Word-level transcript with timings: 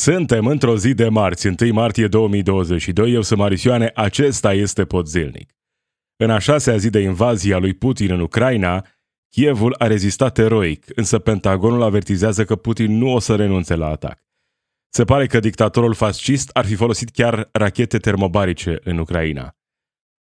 Suntem 0.00 0.46
într-o 0.46 0.76
zi 0.76 0.94
de 0.94 1.08
marți, 1.08 1.46
1 1.46 1.72
martie 1.72 2.06
2022. 2.06 3.12
Eu 3.12 3.22
sunt 3.22 3.38
Marisioane, 3.38 3.90
acesta 3.94 4.52
este 4.52 4.84
Pod 4.84 5.06
Zilnic. 5.06 5.50
În 6.16 6.30
a 6.30 6.38
șasea 6.38 6.76
zi 6.76 6.90
de 6.90 7.00
invazie 7.00 7.54
a 7.54 7.58
lui 7.58 7.74
Putin 7.74 8.10
în 8.10 8.20
Ucraina, 8.20 8.86
Kievul 9.28 9.74
a 9.78 9.86
rezistat 9.86 10.38
eroic, 10.38 10.84
însă 10.94 11.18
Pentagonul 11.18 11.82
avertizează 11.82 12.44
că 12.44 12.56
Putin 12.56 12.98
nu 12.98 13.12
o 13.12 13.18
să 13.18 13.36
renunțe 13.36 13.74
la 13.74 13.86
atac. 13.86 14.24
Se 14.88 15.04
pare 15.04 15.26
că 15.26 15.40
dictatorul 15.40 15.94
fascist 15.94 16.50
ar 16.52 16.64
fi 16.64 16.74
folosit 16.74 17.10
chiar 17.10 17.48
rachete 17.52 17.98
termobarice 17.98 18.78
în 18.84 18.98
Ucraina. 18.98 19.56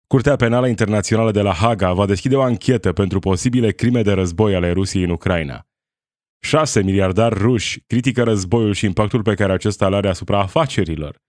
Curtea 0.07 0.37
Penală 0.37 0.69
Internațională 0.69 1.31
de 1.31 1.41
la 1.41 1.53
Haga 1.53 1.93
va 1.93 2.07
deschide 2.07 2.37
o 2.37 2.43
anchetă 2.43 2.93
pentru 2.93 3.19
posibile 3.19 3.73
crime 3.73 4.03
de 4.03 4.13
război 4.13 4.55
ale 4.55 4.73
Rusiei 4.73 5.05
în 5.05 5.11
Ucraina. 5.11 5.66
Șase 6.47 6.83
miliardari 6.83 7.39
ruși 7.39 7.81
critică 7.87 8.23
războiul 8.23 8.73
și 8.73 8.85
impactul 8.85 9.23
pe 9.23 9.35
care 9.35 9.53
acesta 9.53 9.87
îl 9.87 9.95
are 9.95 10.09
asupra 10.09 10.41
afacerilor. 10.41 11.23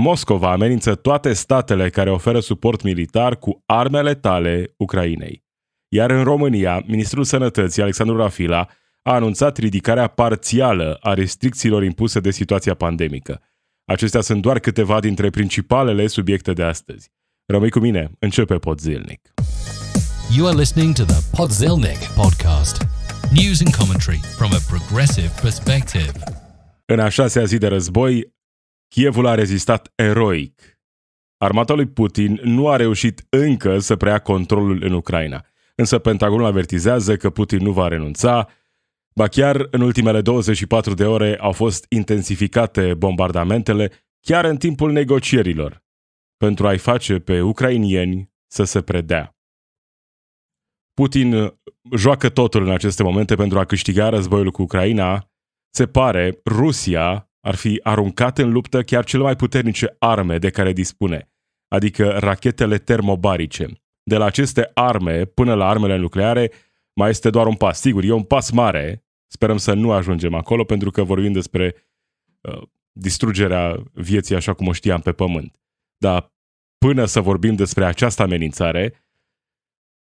Moscova 0.00 0.52
amenință 0.52 0.94
toate 0.94 1.32
statele 1.32 1.90
care 1.90 2.10
oferă 2.10 2.40
suport 2.40 2.82
militar 2.82 3.36
cu 3.36 3.62
armele 3.66 4.14
tale 4.14 4.74
Ucrainei. 4.76 5.44
Iar 5.88 6.10
în 6.10 6.24
România, 6.24 6.82
ministrul 6.86 7.24
sănătății 7.24 7.82
Alexandru 7.82 8.16
Rafila 8.16 8.68
a 9.02 9.14
anunțat 9.14 9.56
ridicarea 9.56 10.06
parțială 10.06 10.98
a 11.00 11.14
restricțiilor 11.14 11.82
impuse 11.82 12.20
de 12.20 12.30
situația 12.30 12.74
pandemică. 12.74 13.42
Acestea 13.84 14.20
sunt 14.20 14.42
doar 14.42 14.58
câteva 14.58 15.00
dintre 15.00 15.30
principalele 15.30 16.06
subiecte 16.06 16.52
de 16.52 16.62
astăzi. 16.62 17.10
Rămâi 17.46 17.70
cu 17.70 17.78
mine, 17.78 18.10
începe 18.18 18.54
Podzilnic. 18.54 19.32
You 20.36 20.46
are 20.46 20.56
listening 20.56 20.94
to 20.94 21.04
the 21.04 21.36
Podzilnic 21.36 21.98
podcast. 22.16 22.97
News 23.32 23.60
and 23.60 23.74
commentary 23.74 24.20
from 24.36 24.50
a 24.52 24.60
progressive 24.68 25.30
perspective. 25.40 26.12
În 26.84 26.98
a 27.00 27.08
șasea 27.08 27.44
zi 27.44 27.58
de 27.58 27.66
război, 27.66 28.34
Kievul 28.88 29.26
a 29.26 29.34
rezistat 29.34 29.92
eroic. 29.94 30.80
Armata 31.36 31.74
lui 31.74 31.86
Putin 31.86 32.40
nu 32.42 32.68
a 32.68 32.76
reușit 32.76 33.26
încă 33.28 33.78
să 33.78 33.96
preia 33.96 34.18
controlul 34.18 34.82
în 34.82 34.92
Ucraina, 34.92 35.44
însă 35.74 35.98
Pentagonul 35.98 36.44
avertizează 36.44 37.16
că 37.16 37.30
Putin 37.30 37.58
nu 37.58 37.72
va 37.72 37.88
renunța, 37.88 38.48
ba 39.14 39.28
chiar 39.28 39.66
în 39.70 39.80
ultimele 39.80 40.20
24 40.20 40.94
de 40.94 41.04
ore 41.04 41.38
au 41.40 41.52
fost 41.52 41.86
intensificate 41.88 42.94
bombardamentele 42.94 43.92
chiar 44.20 44.44
în 44.44 44.56
timpul 44.56 44.92
negocierilor, 44.92 45.84
pentru 46.36 46.66
a-i 46.66 46.78
face 46.78 47.18
pe 47.18 47.40
ucrainieni 47.40 48.30
să 48.46 48.64
se 48.64 48.80
predea. 48.80 49.37
Putin 50.98 51.32
uh, 51.32 51.52
joacă 51.96 52.28
totul 52.28 52.62
în 52.62 52.70
aceste 52.70 53.02
momente 53.02 53.34
pentru 53.34 53.58
a 53.58 53.64
câștiga 53.64 54.08
războiul 54.08 54.50
cu 54.50 54.62
Ucraina. 54.62 55.30
Se 55.70 55.86
pare, 55.86 56.40
Rusia 56.44 57.30
ar 57.40 57.54
fi 57.54 57.80
aruncat 57.82 58.38
în 58.38 58.52
luptă 58.52 58.82
chiar 58.82 59.04
cele 59.04 59.22
mai 59.22 59.36
puternice 59.36 59.96
arme 59.98 60.38
de 60.38 60.50
care 60.50 60.72
dispune, 60.72 61.30
adică 61.68 62.08
rachetele 62.08 62.78
termobarice. 62.78 63.66
De 64.02 64.16
la 64.16 64.24
aceste 64.24 64.70
arme 64.74 65.24
până 65.24 65.54
la 65.54 65.68
armele 65.68 65.96
nucleare 65.96 66.50
mai 66.92 67.10
este 67.10 67.30
doar 67.30 67.46
un 67.46 67.54
pas. 67.54 67.80
Sigur, 67.80 68.04
e 68.04 68.12
un 68.12 68.22
pas 68.22 68.50
mare, 68.50 69.04
sperăm 69.26 69.56
să 69.56 69.72
nu 69.72 69.92
ajungem 69.92 70.34
acolo, 70.34 70.64
pentru 70.64 70.90
că 70.90 71.02
vorbim 71.02 71.32
despre 71.32 71.74
uh, 72.40 72.62
distrugerea 72.92 73.82
vieții 73.92 74.34
așa 74.34 74.52
cum 74.52 74.66
o 74.66 74.72
știam 74.72 75.00
pe 75.00 75.12
pământ. 75.12 75.60
Dar 75.96 76.32
până 76.78 77.04
să 77.04 77.20
vorbim 77.20 77.54
despre 77.54 77.84
această 77.84 78.22
amenințare, 78.22 78.94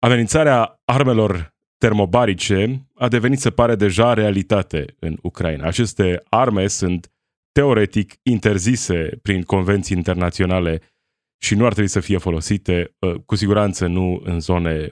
amenințarea 0.04 0.81
armelor 0.92 1.54
termobarice 1.78 2.88
a 2.96 3.08
devenit, 3.08 3.40
se 3.40 3.50
pare, 3.50 3.76
deja 3.76 4.14
realitate 4.14 4.96
în 5.00 5.18
Ucraina. 5.22 5.68
Aceste 5.68 6.24
arme 6.30 6.68
sunt 6.68 7.12
teoretic 7.52 8.14
interzise 8.24 9.20
prin 9.22 9.42
convenții 9.42 9.98
internaționale 9.98 10.82
și 11.38 11.56
nu 11.56 11.66
ar 11.66 11.72
trebui 11.72 11.90
să 11.90 12.00
fie 12.00 12.18
folosite, 12.18 12.96
ă, 13.02 13.18
cu 13.26 13.36
siguranță 13.36 13.88
nu 13.88 14.22
în 14.24 14.40
zone 14.40 14.90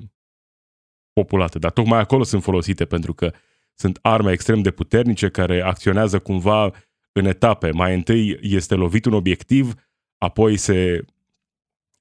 populate, 1.14 1.60
dar 1.60 1.72
tocmai 1.72 2.00
acolo 2.00 2.24
sunt 2.24 2.44
folosite 2.44 2.86
pentru 2.86 3.14
că 3.14 3.32
sunt 3.74 4.00
arme 4.02 4.32
extrem 4.32 4.62
de 4.62 4.72
puternice 4.72 5.30
care 5.30 5.62
acționează 5.62 6.20
cumva 6.20 6.72
în 7.12 7.26
etape. 7.26 7.72
Mai 7.72 7.94
întâi 7.94 8.38
este 8.42 8.76
lovit 8.76 9.06
un 9.06 9.14
obiectiv, 9.14 9.74
apoi 10.18 10.58
se 10.58 11.06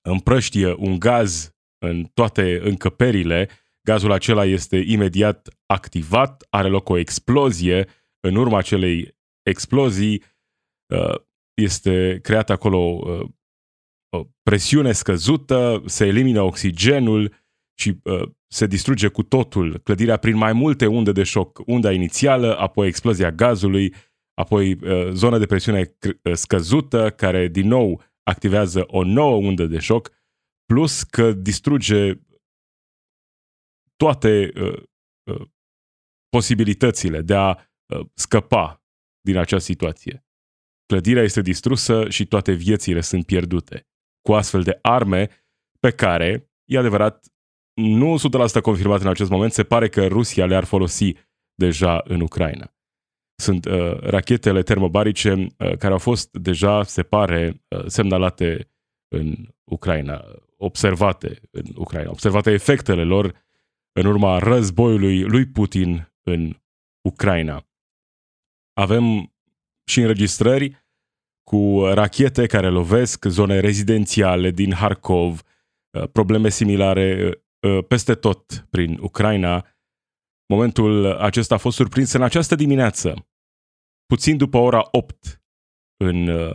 împrăștie 0.00 0.75
un 0.76 0.98
gaz 0.98 1.53
în 1.78 2.04
toate 2.14 2.60
încăperile, 2.62 3.48
gazul 3.88 4.12
acela 4.12 4.44
este 4.44 4.76
imediat 4.76 5.49
activat, 5.66 6.47
are 6.50 6.69
loc 6.69 6.88
o 6.88 6.97
explozie, 6.99 7.87
în 8.21 8.34
urma 8.37 8.59
acelei 8.59 9.16
explozii 9.43 10.22
uh, 10.94 11.15
este 11.54 12.19
creată 12.22 12.53
acolo 12.53 12.78
uh, 12.78 13.28
o 14.16 14.26
presiune 14.43 14.93
scăzută, 14.93 15.82
se 15.87 16.06
elimină 16.06 16.43
oxigenul 16.43 17.34
și 17.78 18.00
uh, 18.03 18.28
se 18.47 18.66
distruge 18.66 19.09
cu 19.09 19.22
totul 19.22 19.78
clădirea 19.78 20.16
prin 20.16 20.37
mai 20.37 20.53
multe 20.53 20.87
unde 20.87 21.12
de 21.12 21.22
șoc. 21.22 21.62
Unda 21.66 21.93
inițială, 21.93 22.59
apoi 22.59 22.87
explozia 22.87 23.31
gazului, 23.31 23.94
apoi 24.34 24.78
zona 25.12 25.38
de 25.38 25.47
presiune 25.47 25.97
scăzută, 26.32 27.10
care 27.10 27.49
din 27.49 27.69
nou 27.69 28.03
activează 28.22 28.84
o 28.87 29.05
nouă 29.05 29.37
undă 29.37 29.66
de 29.66 29.78
șoc, 29.78 30.10
plus 30.66 31.03
că 31.03 31.32
distruge 31.32 32.19
toate 33.98 34.53
uh, 34.54 34.82
uh, 35.31 35.48
posibilitățile 36.28 37.20
de 37.20 37.34
a 37.34 37.48
uh, 37.50 38.06
scăpa 38.14 38.82
din 39.20 39.36
acea 39.36 39.59
situație. 39.59 40.25
Clădirea 40.86 41.22
este 41.22 41.41
distrusă 41.41 42.08
și 42.08 42.26
toate 42.26 42.53
viețile 42.53 43.00
sunt 43.00 43.26
pierdute. 43.26 43.87
Cu 44.20 44.34
astfel 44.34 44.62
de 44.62 44.78
arme 44.82 45.28
pe 45.81 45.91
care, 45.91 46.50
e 46.70 46.78
adevărat, 46.78 47.26
nu 47.81 48.16
100% 48.58 48.60
confirmat 48.62 49.00
în 49.00 49.08
acest 49.08 49.31
moment, 49.31 49.53
se 49.53 49.64
pare 49.64 49.88
că 49.88 50.06
Rusia 50.06 50.47
le-ar 50.47 50.64
folosi 50.64 51.12
deja 51.54 52.00
în 52.04 52.20
Ucraina. 52.20 52.72
Sunt 53.42 53.64
uh, 53.64 53.98
rachetele 54.00 54.62
termobarice 54.62 55.32
uh, 55.32 55.76
care 55.76 55.92
au 55.92 55.98
fost 55.98 56.32
deja, 56.32 56.82
se 56.82 57.03
pare, 57.03 57.62
uh, 57.69 57.84
semnalate 57.87 58.70
în 59.08 59.34
Ucraina, 59.64 60.25
observate 60.56 61.41
în 61.50 61.64
Ucraina, 61.76 62.10
observate 62.10 62.50
efectele 62.50 63.04
lor 63.04 63.47
în 63.98 64.06
urma 64.06 64.38
războiului 64.38 65.22
lui 65.22 65.47
Putin 65.47 66.12
în 66.22 66.56
Ucraina. 67.09 67.66
Avem 68.72 69.32
și 69.91 70.00
înregistrări 70.00 70.86
cu 71.50 71.84
rachete 71.84 72.47
care 72.47 72.69
lovesc 72.69 73.25
zone 73.25 73.60
rezidențiale 73.60 74.50
din 74.50 74.72
Harkov, 74.72 75.41
uh, 75.41 76.08
probleme 76.12 76.48
similare 76.48 77.32
uh, 77.66 77.84
peste 77.88 78.14
tot 78.14 78.66
prin 78.70 78.98
Ucraina. 79.00 79.66
Momentul 80.53 81.12
acesta 81.16 81.54
a 81.54 81.58
fost 81.58 81.76
surprins 81.76 82.12
în 82.12 82.22
această 82.22 82.54
dimineață, 82.54 83.28
puțin 84.06 84.37
după 84.37 84.56
ora 84.56 84.88
8 84.91 85.42
în 86.04 86.28
uh, 86.28 86.54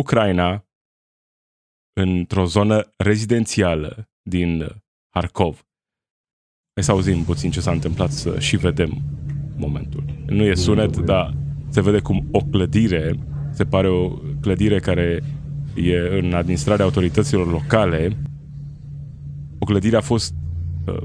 Ucraina, 0.00 0.66
într-o 2.00 2.44
zonă 2.44 2.94
rezidențială 2.96 4.10
din 4.22 4.66
Harkov. 5.14 5.67
Hai 6.78 6.86
să 6.86 6.92
auzim 6.92 7.24
puțin 7.24 7.50
ce 7.50 7.60
s-a 7.60 7.70
întâmplat 7.70 8.10
să 8.10 8.38
și 8.38 8.56
vedem 8.56 9.02
momentul. 9.56 10.04
Nu 10.26 10.42
e 10.42 10.54
sunet, 10.54 10.96
dar 10.96 11.36
se 11.68 11.80
vede 11.80 11.98
cum 11.98 12.28
o 12.30 12.38
clădire, 12.38 13.18
se 13.50 13.64
pare 13.64 13.88
o 13.88 14.08
clădire 14.40 14.78
care 14.78 15.22
e 15.74 16.18
în 16.18 16.34
administrarea 16.34 16.84
autorităților 16.84 17.50
locale, 17.50 18.16
o 19.58 19.64
clădire 19.64 19.96
a 19.96 20.00
fost 20.00 20.34
uh, 20.86 21.00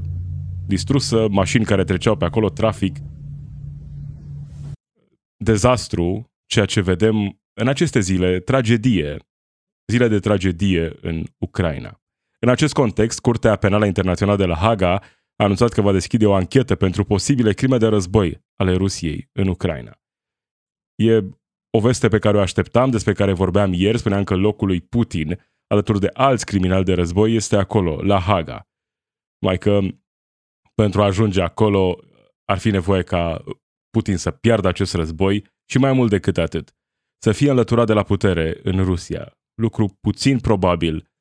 distrusă, 0.66 1.28
mașini 1.30 1.66
care 1.66 1.84
treceau 1.84 2.16
pe 2.16 2.26
acolo, 2.26 2.50
trafic, 2.50 2.98
dezastru, 5.38 6.32
ceea 6.46 6.66
ce 6.66 6.82
vedem 6.82 7.40
în 7.54 7.68
aceste 7.68 8.00
zile, 8.00 8.40
tragedie, 8.40 9.18
zile 9.92 10.08
de 10.08 10.20
tragedie 10.20 10.92
în 11.02 11.24
Ucraina. 11.38 12.02
În 12.40 12.50
acest 12.50 12.74
context, 12.74 13.20
Curtea 13.20 13.56
Penală 13.56 13.86
Internațională 13.86 14.38
de 14.38 14.46
la 14.46 14.56
Haga 14.56 15.02
a 15.36 15.44
anunțat 15.44 15.72
că 15.72 15.82
va 15.82 15.92
deschide 15.92 16.26
o 16.26 16.34
anchetă 16.34 16.76
pentru 16.76 17.04
posibile 17.04 17.54
crime 17.54 17.78
de 17.78 17.88
război 17.88 18.44
ale 18.56 18.74
Rusiei 18.74 19.30
în 19.32 19.48
Ucraina. 19.48 20.00
E 20.96 21.24
o 21.78 21.80
veste 21.80 22.08
pe 22.08 22.20
care 22.20 22.38
o 22.38 22.42
așteptam, 22.42 22.90
despre 22.90 23.14
care 23.14 23.34
vorbeam 23.34 23.74
ieri, 23.74 23.98
spuneam 23.98 24.24
că 24.24 24.36
locul 24.36 24.68
lui 24.68 24.82
Putin, 24.82 25.40
alături 25.68 26.00
de 26.00 26.10
alți 26.14 26.46
criminali 26.46 26.84
de 26.84 26.94
război, 26.94 27.36
este 27.36 27.56
acolo, 27.56 28.02
la 28.02 28.20
Haga. 28.20 28.68
Mai 29.46 29.58
că 29.58 29.80
pentru 30.76 31.02
a 31.02 31.06
ajunge 31.06 31.42
acolo 31.42 32.00
ar 32.46 32.58
fi 32.58 32.70
nevoie 32.70 33.04
ca 33.04 33.44
Putin 33.90 34.18
să 34.18 34.32
piardă 34.32 34.68
acest 34.68 34.94
război 34.94 35.48
și 35.70 35.78
mai 35.78 35.94
mult 35.94 36.10
decât 36.10 36.38
atât, 36.38 36.76
să 37.24 37.32
fie 37.32 37.50
înlăturat 37.50 37.86
de 37.86 37.94
la 37.94 38.04
putere 38.04 38.60
în 38.64 38.84
Rusia, 38.84 39.38
lucru 39.62 39.98
puțin 40.02 40.40
probabil, 40.40 41.12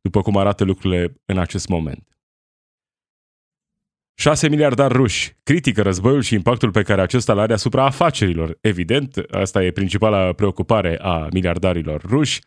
după 0.00 0.22
cum 0.22 0.36
arată 0.36 0.64
lucrurile 0.64 1.14
în 1.24 1.38
acest 1.38 1.68
moment. 1.68 2.11
6 4.14 4.48
miliardari 4.48 4.94
ruși 4.94 5.36
critică 5.42 5.82
războiul 5.82 6.22
și 6.22 6.34
impactul 6.34 6.70
pe 6.70 6.82
care 6.82 7.00
acesta 7.00 7.32
îl 7.32 7.38
are 7.38 7.52
asupra 7.52 7.84
afacerilor. 7.84 8.58
Evident, 8.60 9.16
asta 9.30 9.64
e 9.64 9.70
principala 9.70 10.32
preocupare 10.32 10.98
a 11.00 11.28
miliardarilor 11.32 12.02
ruși. 12.02 12.40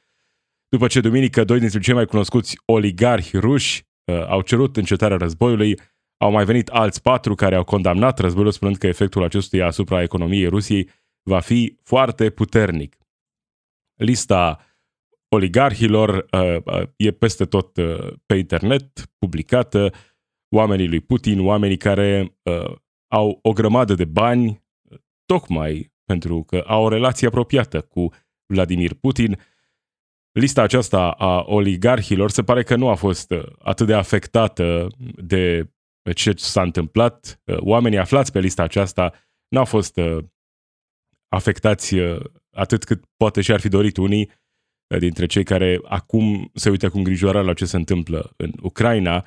După 0.70 0.88
ce 0.88 1.00
duminică 1.00 1.44
doi 1.44 1.60
dintre 1.60 1.80
cei 1.80 1.94
mai 1.94 2.06
cunoscuți 2.06 2.58
oligarhi 2.66 3.38
ruși 3.38 3.84
uh, 4.12 4.28
au 4.28 4.42
cerut 4.42 4.78
încetarea 4.78 5.18
războiului, 5.18 5.80
au 6.18 6.32
mai 6.32 6.46
venit 6.46 6.68
alți 6.68 7.02
patru 7.02 7.36
care 7.36 7.56
au 7.56 7.64
condamnat 7.64 8.20
războiul 8.20 8.52
spunând 8.52 8.78
că 8.78 8.88
efectul 8.88 9.24
acestuia 9.24 9.66
asupra 9.66 10.02
economiei 10.02 10.48
Rusiei 10.48 10.90
va 11.30 11.40
fi 11.40 11.78
foarte 11.84 12.30
puternic. 12.30 12.98
Lista 13.96 14.60
oligarhilor 15.30 16.26
uh, 16.32 16.58
uh, 16.66 16.82
e 16.96 17.12
peste 17.12 17.46
tot 17.46 17.78
uh, 17.78 18.14
pe 18.26 18.36
internet, 18.36 19.12
publicată, 19.18 19.94
oamenii 20.50 20.88
lui 20.88 21.00
Putin, 21.00 21.46
oamenii 21.46 21.78
care 21.78 22.38
uh, 22.44 22.76
au 23.08 23.40
o 23.42 23.54
grămadă 23.54 23.94
de 23.94 24.06
bani, 24.06 24.64
tocmai 25.26 25.94
pentru 26.06 26.44
că 26.44 26.64
au 26.66 26.84
o 26.84 26.90
relație 26.90 27.28
apropiată 27.28 27.82
cu 27.82 28.10
Vladimir 28.46 28.94
Putin. 28.94 29.40
Lista 30.32 30.62
aceasta 30.62 31.12
a 31.12 31.44
oligarhilor 31.48 32.30
se 32.30 32.44
pare 32.44 32.64
că 32.64 32.76
nu 32.76 32.90
a 32.90 32.96
fost 32.96 33.32
uh, 33.32 33.44
atât 33.60 33.88
de 33.88 33.94
afectată 33.94 34.88
de 35.16 35.70
ce 36.14 36.34
s-a 36.36 36.62
întâmplat. 36.62 37.42
Uh, 37.46 37.58
oamenii 37.60 37.98
aflați 37.98 38.32
pe 38.32 38.40
lista 38.40 38.64
aceasta 38.64 39.14
n-au 39.48 39.66
fost 39.66 39.98
uh, 39.98 40.24
afectați 41.28 41.96
atât 42.52 42.84
cât 42.84 43.06
poate 43.18 43.42
și 43.42 43.52
ar 43.52 43.60
fi 43.60 43.68
dorit 43.68 43.98
unii 43.98 44.32
dintre 45.00 45.26
cei 45.26 45.44
care 45.44 45.80
acum 45.84 46.52
se 46.54 46.70
uită 46.70 46.90
cu 46.90 46.98
îngrijorare 46.98 47.46
la 47.46 47.54
ce 47.54 47.66
se 47.66 47.76
întâmplă 47.76 48.34
în 48.38 48.52
Ucraina 48.62 49.26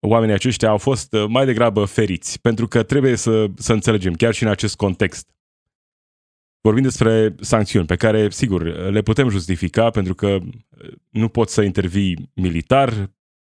oamenii 0.00 0.34
aceștia 0.34 0.68
au 0.68 0.78
fost 0.78 1.12
uh, 1.12 1.24
mai 1.28 1.44
degrabă 1.44 1.84
feriți, 1.84 2.40
pentru 2.40 2.68
că 2.68 2.82
trebuie 2.82 3.16
să, 3.16 3.46
să 3.56 3.72
înțelegem, 3.72 4.14
chiar 4.14 4.34
și 4.34 4.42
în 4.42 4.48
acest 4.48 4.76
context. 4.76 5.30
Vorbim 6.60 6.82
despre 6.82 7.34
sancțiuni 7.40 7.86
pe 7.86 7.96
care, 7.96 8.30
sigur, 8.30 8.62
le 8.90 9.02
putem 9.02 9.28
justifica 9.28 9.90
pentru 9.90 10.14
că 10.14 10.26
uh, 10.26 10.92
nu 11.10 11.28
poți 11.28 11.54
să 11.54 11.62
intervii 11.62 12.30
militar, 12.34 13.12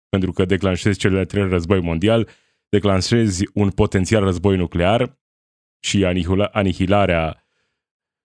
pentru 0.09 0.31
că 0.31 0.45
declanșezi 0.45 0.99
cel 0.99 1.11
de-al 1.11 1.25
treilea 1.25 1.51
război 1.51 1.81
mondial, 1.81 2.29
declanșezi 2.69 3.49
un 3.53 3.69
potențial 3.69 4.23
război 4.23 4.57
nuclear 4.57 5.19
și 5.79 6.05
anihilarea, 6.51 7.47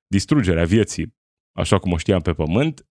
distrugerea 0.06 0.64
vieții, 0.64 1.16
așa 1.52 1.78
cum 1.78 1.93
o 1.93 1.96
știam 1.96 2.20
pe 2.20 2.32
pământ, 2.32 2.87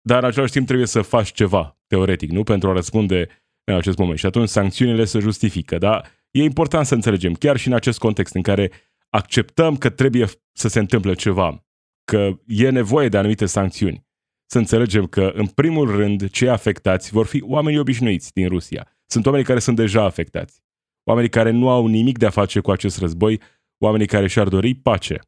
dar 0.00 0.22
în 0.22 0.28
același 0.28 0.52
timp 0.52 0.66
trebuie 0.66 0.86
să 0.86 1.02
faci 1.02 1.32
ceva, 1.32 1.78
teoretic, 1.86 2.30
nu? 2.30 2.42
Pentru 2.42 2.70
a 2.70 2.72
răspunde 2.72 3.28
în 3.72 3.78
acest 3.78 3.98
moment. 3.98 4.18
Și 4.18 4.26
atunci 4.26 4.48
sancțiunile 4.48 5.04
se 5.04 5.18
justifică. 5.18 5.78
Dar 5.78 6.10
e 6.30 6.42
important 6.42 6.86
să 6.86 6.94
înțelegem, 6.94 7.34
chiar 7.34 7.56
și 7.56 7.68
în 7.68 7.74
acest 7.74 7.98
context 7.98 8.34
în 8.34 8.42
care 8.42 8.70
acceptăm 9.08 9.76
că 9.76 9.90
trebuie 9.90 10.26
să 10.52 10.68
se 10.68 10.78
întâmple 10.78 11.14
ceva, 11.14 11.64
că 12.04 12.40
e 12.46 12.70
nevoie 12.70 13.08
de 13.08 13.16
anumite 13.16 13.46
sancțiuni, 13.46 14.06
să 14.50 14.58
înțelegem 14.58 15.06
că, 15.06 15.32
în 15.34 15.46
primul 15.46 15.90
rând, 15.90 16.30
cei 16.30 16.48
afectați 16.48 17.10
vor 17.10 17.26
fi 17.26 17.42
oamenii 17.42 17.78
obișnuiți 17.78 18.32
din 18.32 18.48
Rusia. 18.48 18.96
Sunt 19.06 19.26
oamenii 19.26 19.46
care 19.46 19.58
sunt 19.58 19.76
deja 19.76 20.04
afectați. 20.04 20.62
Oamenii 21.04 21.30
care 21.30 21.50
nu 21.50 21.70
au 21.70 21.86
nimic 21.86 22.18
de 22.18 22.26
a 22.26 22.30
face 22.30 22.60
cu 22.60 22.70
acest 22.70 22.98
război, 22.98 23.40
oamenii 23.78 24.06
care 24.06 24.26
și-ar 24.26 24.48
dori 24.48 24.74
pace. 24.74 25.20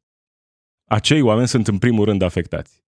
Acei 0.85 1.21
oameni 1.21 1.49
sunt 1.49 1.69
în 1.69 1.79
primul 1.79 2.05
rând 2.05 2.23
afectați. 2.23 2.85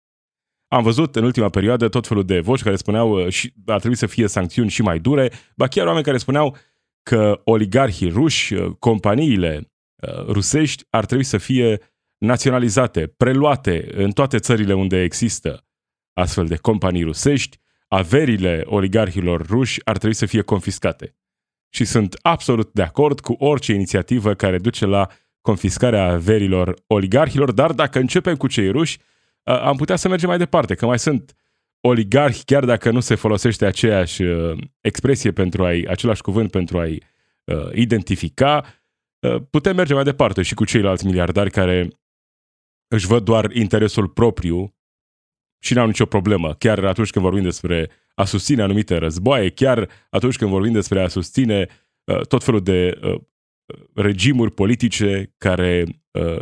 Am 0.69 0.83
văzut 0.83 1.15
în 1.15 1.23
ultima 1.23 1.49
perioadă 1.49 1.89
tot 1.89 2.07
felul 2.07 2.25
de 2.25 2.39
voci 2.39 2.63
care 2.63 2.75
spuneau 2.75 3.11
uh, 3.11 3.29
și 3.29 3.53
ar 3.65 3.79
trebui 3.79 3.97
să 3.97 4.05
fie 4.05 4.27
sancțiuni 4.27 4.69
și 4.69 4.81
mai 4.81 4.99
dure, 4.99 5.31
ba 5.55 5.67
chiar 5.67 5.85
oameni 5.85 6.05
care 6.05 6.17
spuneau 6.17 6.57
că 7.03 7.41
oligarhii 7.43 8.09
ruși, 8.09 8.53
uh, 8.53 8.71
companiile 8.79 9.71
uh, 9.95 10.25
rusești 10.25 10.83
ar 10.89 11.05
trebui 11.05 11.23
să 11.23 11.37
fie 11.37 11.79
naționalizate, 12.17 13.07
preluate 13.07 13.87
în 13.91 14.11
toate 14.11 14.39
țările 14.39 14.73
unde 14.73 15.01
există 15.01 15.67
astfel 16.13 16.45
de 16.45 16.55
companii 16.55 17.03
rusești, 17.03 17.57
averile 17.87 18.63
oligarhilor 18.65 19.45
ruși 19.45 19.85
ar 19.85 19.97
trebui 19.97 20.15
să 20.15 20.25
fie 20.25 20.41
confiscate. 20.41 21.15
Și 21.69 21.85
sunt 21.85 22.17
absolut 22.21 22.73
de 22.73 22.81
acord 22.81 23.19
cu 23.19 23.33
orice 23.33 23.73
inițiativă 23.73 24.33
care 24.33 24.57
duce 24.57 24.85
la 24.85 25.07
confiscarea 25.41 26.05
averilor 26.05 26.73
oligarhilor, 26.87 27.51
dar 27.51 27.71
dacă 27.71 27.99
începem 27.99 28.35
cu 28.35 28.47
cei 28.47 28.71
ruși, 28.71 28.97
am 29.57 29.75
putea 29.75 29.95
să 29.95 30.07
mergem 30.07 30.29
mai 30.29 30.37
departe, 30.37 30.75
că 30.75 30.85
mai 30.85 30.99
sunt 30.99 31.35
oligarhi, 31.81 32.43
chiar 32.43 32.65
dacă 32.65 32.91
nu 32.91 32.99
se 32.99 33.15
folosește 33.15 33.65
aceeași 33.65 34.23
uh, 34.23 34.57
expresie 34.81 35.31
pentru 35.31 35.65
a-i, 35.65 35.85
același 35.87 36.21
cuvânt 36.21 36.51
pentru 36.51 36.79
a-i 36.79 37.03
uh, 37.43 37.69
identifica, 37.73 38.65
uh, 39.19 39.41
putem 39.49 39.75
merge 39.75 39.93
mai 39.93 40.03
departe 40.03 40.41
și 40.41 40.53
cu 40.53 40.65
ceilalți 40.65 41.05
miliardari 41.05 41.51
care 41.51 41.87
își 42.87 43.07
văd 43.07 43.23
doar 43.23 43.51
interesul 43.51 44.07
propriu 44.07 44.75
și 45.63 45.73
n-au 45.73 45.85
nicio 45.85 46.05
problemă, 46.05 46.53
chiar 46.53 46.85
atunci 46.85 47.09
când 47.09 47.25
vorbim 47.25 47.43
despre 47.43 47.89
a 48.15 48.25
susține 48.25 48.61
anumite 48.61 48.97
războaie, 48.97 49.49
chiar 49.49 49.89
atunci 50.09 50.37
când 50.37 50.51
vorbim 50.51 50.71
despre 50.71 51.01
a 51.01 51.07
susține 51.07 51.67
uh, 52.03 52.21
tot 52.27 52.43
felul 52.43 52.61
de 52.61 52.99
uh, 53.03 53.21
regimuri 53.93 54.51
politice 54.51 55.33
care 55.37 55.85
uh, 56.11 56.39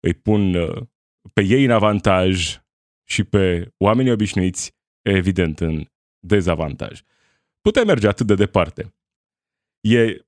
îi 0.00 0.14
pun 0.14 0.54
uh, 0.54 0.82
pe 1.32 1.42
ei 1.42 1.64
în 1.64 1.70
avantaj 1.70 2.58
și 3.04 3.24
pe 3.24 3.72
oamenii 3.78 4.12
obișnuiți, 4.12 4.74
evident, 5.02 5.60
în 5.60 5.86
dezavantaj. 6.18 7.00
Putem 7.60 7.86
merge 7.86 8.08
atât 8.08 8.26
de 8.26 8.34
departe. 8.34 8.94
E, 9.80 10.26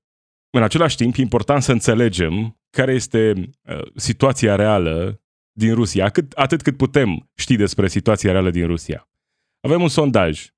în 0.49 0.63
același 0.63 0.95
timp, 0.95 1.15
important 1.15 1.63
să 1.63 1.71
înțelegem 1.71 2.59
care 2.69 2.93
este 2.93 3.33
uh, 3.61 3.81
situația 3.95 4.55
reală 4.55 5.21
din 5.51 5.73
Rusia, 5.73 6.05
atât, 6.05 6.31
atât 6.31 6.61
cât 6.61 6.77
putem 6.77 7.29
ști 7.35 7.55
despre 7.55 7.87
situația 7.87 8.31
reală 8.31 8.49
din 8.49 8.67
Rusia. 8.67 9.09
Avem 9.59 9.81
un 9.81 9.87
sondaj. 9.87 10.49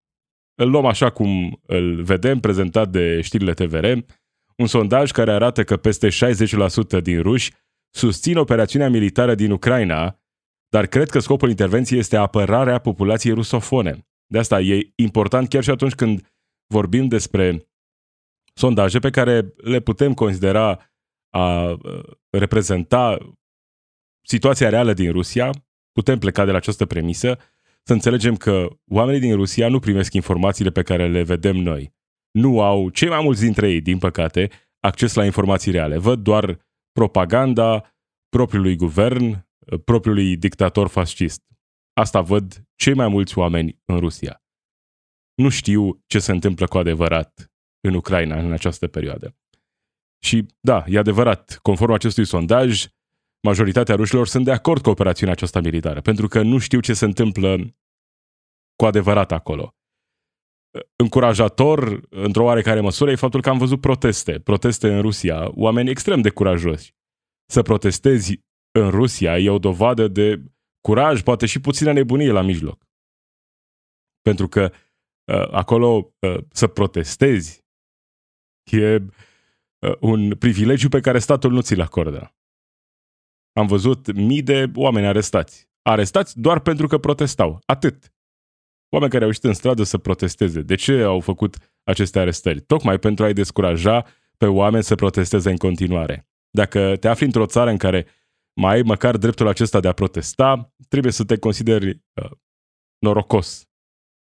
Îl 0.56 0.70
luăm 0.70 0.86
așa 0.86 1.10
cum 1.10 1.62
îl 1.66 2.04
vedem, 2.04 2.40
prezentat 2.40 2.90
de 2.90 3.22
știrile 3.22 3.54
TVR, 3.54 3.86
un 4.58 4.68
sondaj 4.68 5.12
care 5.12 5.32
arată 5.32 5.64
că 5.64 5.78
peste 5.78 6.08
60% 6.08 7.02
din 7.02 7.22
ruși 7.22 7.54
susțin 7.90 8.38
operațiunea 8.38 8.90
militară 8.90 9.36
din 9.36 9.52
Ucraina 9.52 10.19
dar 10.69 10.86
cred 10.86 11.10
că 11.10 11.19
scopul 11.19 11.50
intervenției 11.50 12.00
este 12.00 12.16
apărarea 12.16 12.80
populației 12.80 13.33
rusofone. 13.33 14.07
De 14.25 14.38
asta 14.38 14.62
e 14.62 14.92
important 14.95 15.50
chiar 15.50 15.63
și 15.63 15.69
atunci 15.69 15.94
când 15.94 16.33
vorbim 16.74 17.07
despre 17.07 17.68
sondaje 18.54 19.00
pe 19.00 19.10
care 19.10 19.54
le 19.56 19.80
putem 19.80 20.13
considera 20.13 20.92
a 21.30 21.77
reprezenta 22.30 23.18
situația 24.21 24.69
reală 24.69 24.94
din 24.94 25.12
Rusia, 25.12 25.50
putem 25.92 26.19
pleca 26.19 26.45
de 26.45 26.51
la 26.51 26.57
această 26.57 26.86
premisă, 26.86 27.38
să 27.83 27.94
înțelegem 27.94 28.35
că 28.35 28.68
oamenii 28.92 29.19
din 29.19 29.35
Rusia 29.35 29.69
nu 29.69 29.80
primesc 29.80 30.14
informațiile 30.14 30.69
pe 30.69 30.81
care 30.81 31.07
le 31.07 31.23
vedem 31.23 31.56
noi. 31.56 31.94
Nu 32.31 32.61
au, 32.61 32.90
cei 32.90 33.09
mai 33.09 33.21
mulți 33.23 33.42
dintre 33.42 33.69
ei, 33.71 33.81
din 33.81 33.97
păcate, 33.97 34.49
acces 34.80 35.14
la 35.14 35.26
informații 35.26 35.71
reale. 35.71 35.97
Văd 35.97 36.19
doar 36.19 36.59
propaganda 36.92 37.95
propriului 38.30 38.76
guvern, 38.76 39.47
propriului 39.83 40.38
dictator 40.38 40.88
fascist. 40.88 41.42
Asta 41.94 42.21
văd 42.21 42.64
cei 42.76 42.94
mai 42.94 43.07
mulți 43.07 43.38
oameni 43.38 43.80
în 43.85 43.99
Rusia. 43.99 44.44
Nu 45.35 45.49
știu 45.49 46.04
ce 46.06 46.19
se 46.19 46.31
întâmplă 46.31 46.66
cu 46.66 46.78
adevărat 46.78 47.52
în 47.88 47.94
Ucraina 47.94 48.40
în 48.40 48.52
această 48.52 48.88
perioadă. 48.88 49.38
Și 50.23 50.45
da, 50.59 50.83
e 50.88 50.97
adevărat, 50.97 51.59
conform 51.61 51.92
acestui 51.92 52.26
sondaj, 52.26 52.85
majoritatea 53.47 53.95
rușilor 53.95 54.28
sunt 54.28 54.45
de 54.45 54.52
acord 54.52 54.81
cu 54.81 54.90
operațiunea 54.90 55.33
aceasta 55.33 55.59
militară, 55.59 56.02
pentru 56.02 56.28
că 56.28 56.42
nu 56.42 56.57
știu 56.57 56.80
ce 56.80 56.94
se 56.94 57.06
întâmplă 57.06 57.57
cu 58.76 58.85
adevărat 58.85 59.31
acolo. 59.31 59.73
Încurajator, 60.95 62.02
într-o 62.09 62.44
oarecare 62.44 62.80
măsură, 62.80 63.11
e 63.11 63.16
faptul 63.16 63.42
că 63.42 63.49
am 63.49 63.57
văzut 63.57 63.81
proteste, 63.81 64.40
proteste 64.40 64.94
în 64.94 65.02
Rusia, 65.02 65.49
oameni 65.56 65.90
extrem 65.90 66.21
de 66.21 66.30
curajoși. 66.30 66.94
Să 67.45 67.61
protestezi 67.61 68.40
în 68.80 68.90
Rusia 68.90 69.38
e 69.38 69.50
o 69.50 69.59
dovadă 69.59 70.07
de 70.07 70.42
curaj, 70.81 71.21
poate 71.21 71.45
și 71.45 71.62
puțină 71.62 71.92
nebunie 71.92 72.31
la 72.31 72.42
mijloc. 72.42 72.88
Pentru 74.21 74.48
că 74.48 74.71
uh, 75.31 75.48
acolo 75.52 76.14
uh, 76.19 76.38
să 76.52 76.68
protestezi 76.68 77.66
e 78.71 78.95
uh, 78.95 79.95
un 80.00 80.36
privilegiu 80.36 80.90
pe 80.90 81.00
care 81.00 81.19
statul 81.19 81.52
nu 81.52 81.62
ți-l 81.62 81.81
acordă. 81.81 82.33
Am 83.54 83.68
văzut 83.68 84.12
mii 84.14 84.42
de 84.42 84.71
oameni 84.76 85.07
arestați. 85.07 85.69
Arestați 85.81 86.40
doar 86.40 86.59
pentru 86.59 86.88
că 86.88 86.98
protestau. 86.98 87.59
Atât. 87.66 88.14
Oameni 88.90 89.12
care 89.12 89.24
au 89.24 89.30
ieșit 89.30 89.44
în 89.44 89.54
stradă 89.54 89.83
să 89.83 89.98
protesteze. 89.98 90.62
De 90.62 90.76
ce 90.76 91.02
au 91.02 91.19
făcut 91.19 91.57
aceste 91.83 92.19
arestări? 92.19 92.59
Tocmai 92.59 93.00
pentru 93.00 93.26
a-i 93.26 93.33
descuraja 93.33 94.06
pe 94.38 94.45
oameni 94.45 94.83
să 94.83 94.95
protesteze 94.95 95.50
în 95.50 95.57
continuare. 95.57 96.28
Dacă 96.50 96.95
te 96.95 97.07
afli 97.07 97.26
într-o 97.26 97.45
țară 97.45 97.69
în 97.69 97.78
care 97.78 98.06
mai 98.59 98.73
ai 98.73 98.81
măcar 98.81 99.18
dreptul 99.18 99.47
acesta 99.47 99.80
de 99.80 99.87
a 99.87 99.94
protesta, 99.94 100.73
trebuie 100.87 101.11
să 101.11 101.23
te 101.23 101.37
consideri 101.37 101.89
uh, 101.89 102.31
norocos. 102.97 103.69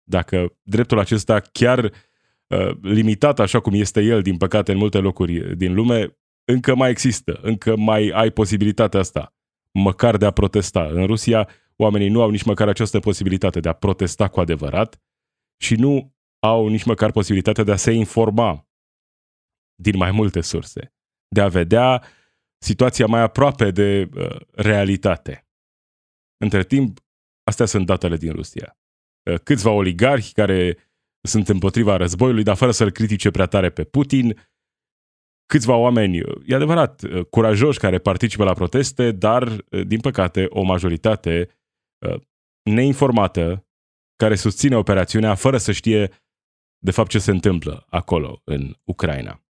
Dacă 0.03 0.57
dreptul 0.63 0.99
acesta 0.99 1.41
chiar 1.41 1.85
uh, 1.85 2.71
limitat 2.83 3.39
așa 3.39 3.61
cum 3.61 3.75
este 3.75 4.01
el, 4.03 4.23
din 4.23 4.37
păcate, 4.37 4.73
în 4.73 4.79
multe 4.79 4.99
locuri 4.99 5.57
din 5.57 5.75
lume, 5.75 6.19
încă 6.45 6.75
mai 6.75 6.91
există, 6.91 7.39
încă 7.43 7.77
mai 7.77 8.11
ai 8.15 8.31
posibilitatea 8.31 9.01
asta, 9.01 9.35
măcar 9.73 10.17
de 10.17 10.27
a 10.27 10.31
protesta. 10.31 10.87
În 10.87 11.07
Rusia, 11.07 11.49
oamenii 11.77 12.09
nu 12.09 12.23
au 12.23 12.31
nici 12.31 12.45
măcar 12.45 12.69
această 12.69 12.99
posibilitate 12.99 13.61
de 13.61 13.69
a 13.69 13.73
protesta 13.73 14.29
cu 14.29 14.41
adevărat 14.41 15.03
și 15.57 15.75
nu 15.75 16.15
au 16.39 16.69
nici 16.69 16.85
măcar 16.85 17.11
posibilitatea 17.11 17.65
de 17.65 17.73
a 17.73 17.77
se 17.77 17.93
informa 17.93 18.69
din 19.75 19.97
mai 19.97 20.11
multe 20.11 20.41
surse, 20.41 20.95
de 21.29 21.41
a 21.41 21.49
vedea 21.49 22.03
situația 22.59 23.07
mai 23.07 23.21
aproape 23.21 23.71
de 23.71 24.09
uh, 24.15 24.37
realitate. 24.53 25.47
Între 26.37 26.65
timp, 26.65 27.01
astea 27.45 27.67
sunt 27.67 27.87
datele 27.87 28.17
din 28.17 28.33
Rusia. 28.33 28.79
Uh, 29.31 29.39
câțiva 29.39 29.71
oligarhi 29.71 30.33
care 30.33 30.77
sunt 31.27 31.49
împotriva 31.49 31.97
războiului, 31.97 32.43
dar 32.43 32.57
fără 32.57 32.71
să-l 32.71 32.91
critique 32.91 33.31
prea 33.31 33.47
tare 33.47 33.71
pe 33.71 33.85
Putin, 33.85 34.49
câțiva 35.47 35.77
oameni, 35.77 36.19
e 36.47 36.55
adevărat, 36.55 37.03
uh, 37.03 37.25
curajoși 37.25 37.79
care 37.79 37.99
participă 37.99 38.45
la 38.45 38.53
proteste, 38.53 39.13
dar, 39.13 39.49
uh, 39.49 39.87
din 39.87 40.01
păcate, 40.01 40.47
o 40.49 40.63
majoritate 40.63 41.49
uh, 42.07 42.21
neinformată 42.63 43.67
care 44.17 44.35
susține 44.35 44.77
operațiunea 44.77 45.35
fără 45.35 45.59
să 45.59 45.73
știe 45.73 46.11
de 46.79 46.91
fapt 46.91 47.11
ce 47.11 47.19
se 47.19 47.31
întâmplă 47.31 47.87
acolo, 47.89 48.41
în 48.45 48.75
Ucraina. 48.85 49.46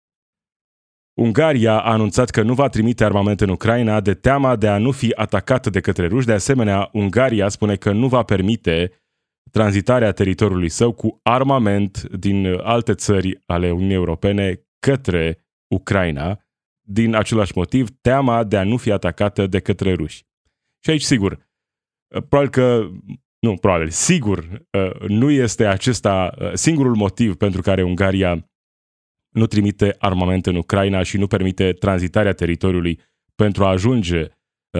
Ungaria 1.14 1.80
a 1.80 1.92
anunțat 1.92 2.30
că 2.30 2.42
nu 2.42 2.54
va 2.54 2.68
trimite 2.68 3.04
armament 3.04 3.42
în 3.42 3.50
Ucraina 3.50 4.02
de 4.02 4.14
teama 4.14 4.56
de 4.56 4.68
a 4.68 4.78
nu 4.78 4.92
fi 4.92 5.12
atacată 5.16 5.70
de 5.70 5.80
către 5.80 6.08
ruși. 6.08 6.26
De 6.26 6.34
asemenea, 6.34 6.90
Ungaria 6.92 7.50
spune 7.50 7.76
că 7.76 7.92
nu 7.92 8.08
va 8.08 8.24
permite 8.24 8.92
tranzitarea 9.52 10.12
teritoriului 10.12 10.70
său 10.70 10.92
cu 10.92 11.20
armament 11.24 12.02
din 12.02 12.46
alte 12.62 12.94
țări 12.94 13.42
ale 13.46 13.72
Uniunii 13.72 13.96
Europene 13.96 14.62
către 14.80 15.46
Ucraina, 15.68 16.40
din 16.88 17.16
același 17.16 17.52
motiv, 17.56 17.90
teama 18.02 18.44
de 18.44 18.58
a 18.58 18.64
nu 18.64 18.78
fi 18.78 18.92
atacată 18.92 19.48
de 19.48 19.60
către 19.60 19.94
ruși. 19.94 20.26
Și 20.84 20.90
aici, 20.90 21.02
sigur, 21.02 21.48
probabil 22.08 22.50
că, 22.50 22.90
nu, 23.40 23.56
probabil, 23.56 23.90
sigur, 23.90 24.68
nu 25.08 25.32
este 25.32 25.66
acesta 25.66 26.36
singurul 26.54 26.96
motiv 26.96 27.36
pentru 27.36 27.62
care 27.62 27.84
Ungaria 27.84 28.50
nu 29.34 29.46
trimite 29.46 29.96
armament 30.00 30.46
în 30.46 30.56
Ucraina 30.56 31.04
și 31.04 31.18
nu 31.18 31.28
permite 31.28 31.74
tranzitarea 31.74 32.34
teritoriului 32.34 33.00
pentru 33.36 33.64
a 33.66 33.70
ajunge 33.70 34.28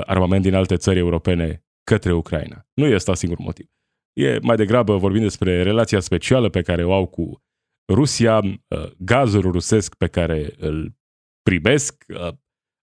armament 0.06 0.42
din 0.42 0.54
alte 0.54 0.76
țări 0.76 1.00
europene 1.00 1.66
către 1.84 2.14
Ucraina. 2.14 2.68
Nu 2.74 2.86
este 2.86 3.16
singur 3.16 3.38
motiv. 3.38 3.68
E 4.14 4.40
mai 4.42 4.56
degrabă 4.56 4.98
vorbim 4.98 5.22
despre 5.22 5.64
relația 5.64 6.00
specială 6.00 6.50
pe 6.50 6.62
care 6.62 6.84
o 6.84 6.94
au 6.94 7.08
cu 7.08 7.42
Rusia, 7.94 8.40
uh, 8.40 8.92
gazul 8.98 9.42
rusesc 9.42 9.96
pe 9.96 10.08
care 10.08 10.54
îl 10.58 10.96
primesc, 11.42 12.04
uh, 12.08 12.34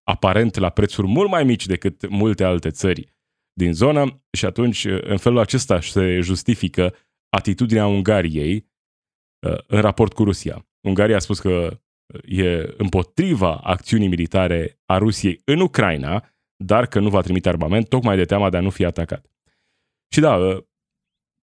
aparent 0.03 0.55
la 0.55 0.69
prețuri 0.69 1.07
mult 1.07 1.29
mai 1.29 1.43
mici 1.43 1.65
decât 1.65 2.09
multe 2.09 2.43
alte 2.43 2.69
țări 2.69 3.13
din 3.53 3.73
zonă 3.73 4.23
și 4.37 4.45
atunci 4.45 4.85
uh, 4.85 5.01
în 5.01 5.17
felul 5.17 5.39
acesta 5.39 5.81
se 5.81 6.19
justifică 6.19 6.95
atitudinea 7.29 7.87
Ungariei 7.87 8.69
în 9.67 9.81
raport 9.81 10.13
cu 10.13 10.23
Rusia. 10.23 10.65
Ungaria 10.81 11.15
a 11.15 11.19
spus 11.19 11.39
că 11.39 11.79
e 12.25 12.73
împotriva 12.77 13.55
acțiunii 13.55 14.07
militare 14.07 14.79
a 14.85 14.97
Rusiei 14.97 15.41
în 15.45 15.59
Ucraina, 15.59 16.29
dar 16.63 16.85
că 16.87 16.99
nu 16.99 17.09
va 17.09 17.21
trimite 17.21 17.49
armament 17.49 17.89
tocmai 17.89 18.15
de 18.15 18.25
teama 18.25 18.49
de 18.49 18.57
a 18.57 18.61
nu 18.61 18.69
fi 18.69 18.85
atacat. 18.85 19.25
Și 20.13 20.19
da, 20.19 20.63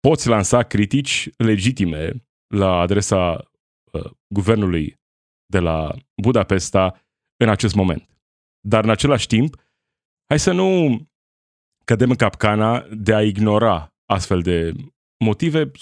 poți 0.00 0.28
lansa 0.28 0.62
critici 0.62 1.28
legitime 1.36 2.12
la 2.54 2.78
adresa 2.78 3.50
uh, 3.92 4.10
guvernului 4.34 5.00
de 5.46 5.58
la 5.58 5.94
Budapesta 6.22 7.00
în 7.36 7.48
acest 7.48 7.74
moment. 7.74 8.08
Dar 8.60 8.84
în 8.84 8.90
același 8.90 9.26
timp, 9.26 9.56
hai 10.28 10.38
să 10.38 10.52
nu 10.52 10.98
cădem 11.84 12.10
în 12.10 12.16
capcana 12.16 12.86
de 12.90 13.14
a 13.14 13.22
ignora 13.22 13.94
astfel 14.06 14.40
de 14.42 14.72
motive 15.24 15.70
100% 15.70 15.72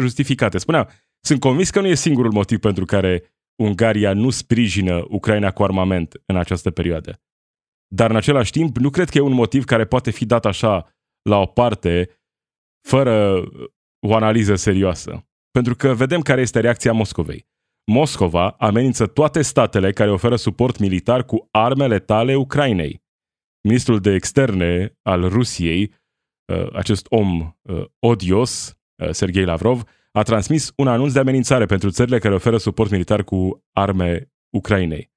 justificate. 0.00 0.58
Spuneam, 0.58 0.88
sunt 1.20 1.40
convins 1.40 1.70
că 1.70 1.80
nu 1.80 1.86
e 1.86 1.94
singurul 1.94 2.32
motiv 2.32 2.58
pentru 2.58 2.84
care 2.84 3.22
Ungaria 3.62 4.12
nu 4.12 4.30
sprijină 4.30 5.04
Ucraina 5.08 5.50
cu 5.50 5.62
armament 5.62 6.22
în 6.26 6.36
această 6.36 6.70
perioadă. 6.70 7.20
Dar 7.94 8.10
în 8.10 8.16
același 8.16 8.50
timp, 8.50 8.76
nu 8.76 8.90
cred 8.90 9.08
că 9.08 9.18
e 9.18 9.20
un 9.20 9.32
motiv 9.32 9.64
care 9.64 9.84
poate 9.84 10.10
fi 10.10 10.26
dat 10.26 10.46
așa 10.46 10.94
la 11.22 11.36
o 11.36 11.46
parte, 11.46 12.10
fără 12.88 13.44
o 14.06 14.14
analiză 14.14 14.54
serioasă. 14.54 15.26
Pentru 15.50 15.74
că 15.74 15.94
vedem 15.94 16.20
care 16.20 16.40
este 16.40 16.60
reacția 16.60 16.92
Moscovei. 16.92 17.46
Moscova 17.90 18.48
amenință 18.50 19.06
toate 19.06 19.42
statele 19.42 19.92
care 19.92 20.10
oferă 20.10 20.36
suport 20.36 20.78
militar 20.78 21.24
cu 21.24 21.48
arme 21.50 21.86
letale 21.86 22.34
Ucrainei. 22.34 23.02
Ministrul 23.68 24.00
de 24.00 24.12
externe 24.12 24.98
al 25.02 25.28
Rusiei, 25.28 25.94
uh, 26.52 26.72
acest 26.72 27.06
om 27.08 27.56
uh, 27.62 27.84
odios, 27.98 28.78
uh, 29.02 29.10
Sergei 29.10 29.44
Lavrov, 29.44 29.82
a 30.18 30.22
transmis 30.22 30.72
un 30.76 30.88
anunț 30.88 31.12
de 31.12 31.18
amenințare 31.18 31.66
pentru 31.66 31.90
țările 31.90 32.18
care 32.18 32.34
oferă 32.34 32.58
suport 32.58 32.90
militar 32.90 33.24
cu 33.24 33.64
arme 33.72 34.32
Ucrainei. 34.56 35.12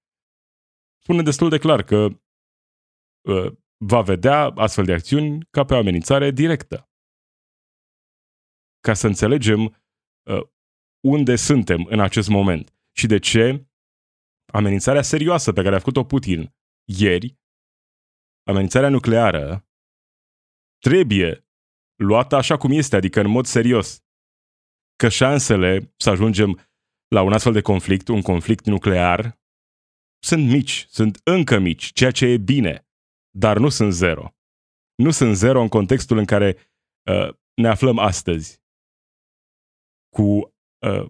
Spune 1.03 1.21
destul 1.21 1.49
de 1.49 1.57
clar 1.57 1.83
că 1.83 2.07
va 3.77 4.01
vedea 4.01 4.43
astfel 4.43 4.85
de 4.85 4.93
acțiuni 4.93 5.47
ca 5.49 5.63
pe 5.63 5.73
o 5.73 5.77
amenințare 5.77 6.31
directă 6.31 6.91
ca 8.79 8.93
să 8.93 9.07
înțelegem 9.07 9.61
uh, 9.63 10.47
unde 11.07 11.35
suntem 11.35 11.85
în 11.89 11.99
acest 11.99 12.29
moment 12.29 12.75
și 12.95 13.07
de 13.07 13.19
ce 13.19 13.65
amenințarea 14.53 15.01
serioasă 15.01 15.51
pe 15.51 15.61
care 15.63 15.75
a 15.75 15.79
făcut-o 15.79 16.03
Putin 16.03 16.55
ieri, 16.99 17.39
amenințarea 18.43 18.89
nucleară, 18.89 19.67
trebuie 20.79 21.45
luată 21.95 22.35
așa 22.35 22.57
cum 22.57 22.71
este, 22.71 22.95
adică 22.95 23.19
în 23.19 23.29
mod 23.29 23.45
serios. 23.45 24.03
Că 25.01 25.09
șansele 25.09 25.93
să 25.97 26.09
ajungem 26.09 26.59
la 27.07 27.21
un 27.21 27.33
astfel 27.33 27.53
de 27.53 27.61
conflict, 27.61 28.07
un 28.07 28.21
conflict 28.21 28.65
nuclear, 28.65 29.39
sunt 30.23 30.49
mici, 30.49 30.85
sunt 30.89 31.21
încă 31.23 31.59
mici, 31.59 31.91
ceea 31.91 32.11
ce 32.11 32.25
e 32.25 32.37
bine, 32.37 32.87
dar 33.37 33.57
nu 33.57 33.69
sunt 33.69 33.93
zero. 33.93 34.35
Nu 34.95 35.11
sunt 35.11 35.35
zero 35.35 35.61
în 35.61 35.67
contextul 35.67 36.17
în 36.17 36.25
care 36.25 36.57
uh, 37.09 37.33
ne 37.61 37.67
aflăm 37.67 37.97
astăzi 37.97 38.61
cu 40.15 40.23
uh, 40.87 41.05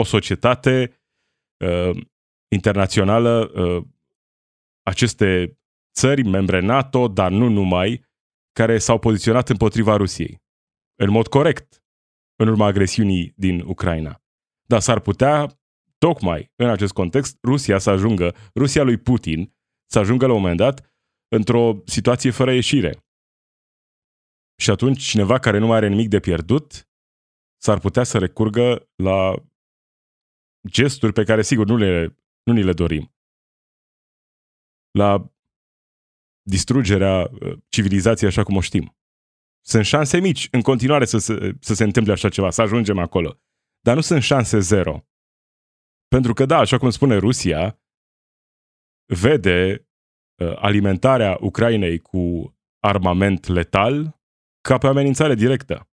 o 0.00 0.04
societate 0.04 1.00
uh, 1.64 2.06
internațională, 2.52 3.50
uh, 3.54 3.84
aceste 4.82 5.58
țări 5.94 6.22
membre 6.22 6.60
NATO, 6.60 7.08
dar 7.08 7.30
nu 7.30 7.48
numai, 7.48 8.04
care 8.52 8.78
s-au 8.78 8.98
poziționat 8.98 9.48
împotriva 9.48 9.96
Rusiei. 9.96 10.42
În 11.02 11.10
mod 11.10 11.26
corect, 11.26 11.85
în 12.36 12.48
urma 12.48 12.66
agresiunii 12.66 13.32
din 13.36 13.60
Ucraina. 13.60 14.22
Dar 14.68 14.80
s-ar 14.80 15.00
putea, 15.00 15.60
tocmai 15.98 16.52
în 16.56 16.68
acest 16.68 16.92
context, 16.92 17.38
Rusia 17.42 17.78
să 17.78 17.90
ajungă, 17.90 18.34
Rusia 18.54 18.82
lui 18.82 18.98
Putin, 18.98 19.54
să 19.90 19.98
ajungă 19.98 20.26
la 20.26 20.32
un 20.32 20.40
moment 20.40 20.58
dat 20.58 20.94
într-o 21.28 21.82
situație 21.84 22.30
fără 22.30 22.52
ieșire. 22.52 23.04
Și 24.60 24.70
atunci 24.70 25.02
cineva 25.02 25.38
care 25.38 25.58
nu 25.58 25.66
mai 25.66 25.76
are 25.76 25.88
nimic 25.88 26.08
de 26.08 26.20
pierdut 26.20 26.88
s-ar 27.56 27.78
putea 27.78 28.04
să 28.04 28.18
recurgă 28.18 28.88
la 28.94 29.34
gesturi 30.68 31.12
pe 31.12 31.24
care, 31.24 31.42
sigur, 31.42 31.66
nu, 31.66 31.76
le, 31.76 32.16
nu 32.42 32.52
ni 32.52 32.62
le 32.62 32.72
dorim. 32.72 33.14
La 34.90 35.32
distrugerea 36.42 37.30
uh, 37.30 37.58
civilizației 37.68 38.30
așa 38.30 38.42
cum 38.42 38.56
o 38.56 38.60
știm. 38.60 38.96
Sunt 39.68 39.84
șanse 39.84 40.20
mici 40.20 40.48
în 40.50 40.62
continuare 40.62 41.04
să 41.04 41.18
se, 41.18 41.56
să 41.60 41.74
se 41.74 41.84
întâmple 41.84 42.12
așa 42.12 42.28
ceva, 42.28 42.50
să 42.50 42.62
ajungem 42.62 42.98
acolo. 42.98 43.40
Dar 43.80 43.94
nu 43.94 44.00
sunt 44.00 44.22
șanse 44.22 44.58
zero. 44.58 45.06
Pentru 46.08 46.32
că, 46.32 46.44
da, 46.46 46.58
așa 46.58 46.78
cum 46.78 46.90
spune 46.90 47.16
Rusia, 47.16 47.80
vede 49.20 49.88
uh, 50.42 50.56
alimentarea 50.56 51.38
Ucrainei 51.40 51.98
cu 51.98 52.54
armament 52.78 53.46
letal 53.46 54.20
ca 54.60 54.78
pe 54.78 54.86
amenințare 54.86 55.34
directă. 55.34 55.90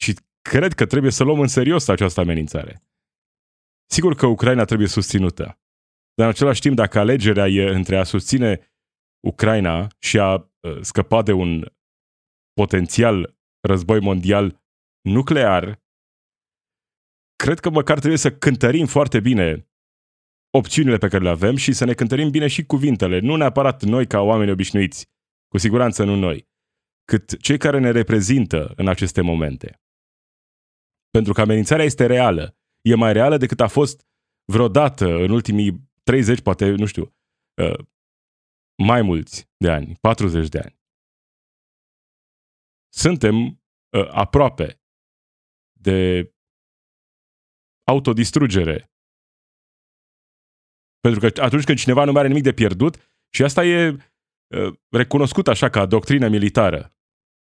Și 0.00 0.14
cred 0.40 0.72
că 0.72 0.86
trebuie 0.86 1.10
să 1.10 1.24
luăm 1.24 1.40
în 1.40 1.48
serios 1.48 1.88
această 1.88 2.20
amenințare. 2.20 2.82
Sigur 3.90 4.14
că 4.14 4.26
Ucraina 4.26 4.64
trebuie 4.64 4.88
susținută, 4.88 5.44
dar 6.14 6.26
în 6.26 6.28
același 6.28 6.60
timp, 6.60 6.76
dacă 6.76 6.98
alegerea 6.98 7.46
e 7.46 7.68
între 7.68 7.96
a 7.96 8.04
susține 8.04 8.77
Ucraina 9.28 9.88
și 9.98 10.18
a 10.18 10.34
uh, 10.34 10.78
scăpa 10.80 11.22
de 11.22 11.32
un 11.32 11.72
potențial 12.52 13.36
război 13.60 14.00
mondial 14.00 14.62
nuclear, 15.00 15.82
cred 17.36 17.58
că 17.58 17.70
măcar 17.70 17.98
trebuie 17.98 18.18
să 18.18 18.32
cântărim 18.32 18.86
foarte 18.86 19.20
bine 19.20 19.68
opțiunile 20.50 20.96
pe 20.96 21.08
care 21.08 21.22
le 21.22 21.28
avem 21.28 21.56
și 21.56 21.72
să 21.72 21.84
ne 21.84 21.94
cântărim 21.94 22.30
bine 22.30 22.46
și 22.46 22.64
cuvintele, 22.64 23.18
nu 23.18 23.36
neapărat 23.36 23.82
noi 23.82 24.06
ca 24.06 24.20
oameni 24.20 24.50
obișnuiți, 24.50 25.10
cu 25.48 25.58
siguranță 25.58 26.04
nu 26.04 26.16
noi, 26.16 26.48
cât 27.04 27.40
cei 27.40 27.58
care 27.58 27.78
ne 27.78 27.90
reprezintă 27.90 28.72
în 28.76 28.88
aceste 28.88 29.20
momente. 29.20 29.82
Pentru 31.10 31.32
că 31.32 31.40
amenințarea 31.40 31.84
este 31.84 32.06
reală. 32.06 32.56
E 32.82 32.94
mai 32.94 33.12
reală 33.12 33.36
decât 33.36 33.60
a 33.60 33.68
fost 33.68 34.06
vreodată 34.44 35.06
în 35.06 35.30
ultimii 35.30 35.90
30, 36.02 36.40
poate, 36.40 36.70
nu 36.70 36.86
știu, 36.86 37.14
uh, 37.62 37.78
mai 38.82 39.02
mulți 39.02 39.48
de 39.56 39.70
ani, 39.70 39.96
40 40.00 40.48
de 40.48 40.58
ani. 40.58 40.78
Suntem 42.88 43.36
uh, 43.44 44.08
aproape 44.10 44.80
de 45.80 46.32
autodistrugere. 47.86 48.92
Pentru 51.00 51.20
că 51.20 51.42
atunci 51.42 51.64
când 51.64 51.78
cineva 51.78 52.04
nu 52.04 52.12
mai 52.12 52.20
are 52.20 52.28
nimic 52.28 52.42
de 52.42 52.52
pierdut, 52.52 53.16
și 53.34 53.42
asta 53.42 53.64
e 53.64 53.88
uh, 53.88 54.78
recunoscut 54.88 55.48
așa 55.48 55.68
ca 55.70 55.86
doctrină 55.86 56.28
militară, 56.28 56.78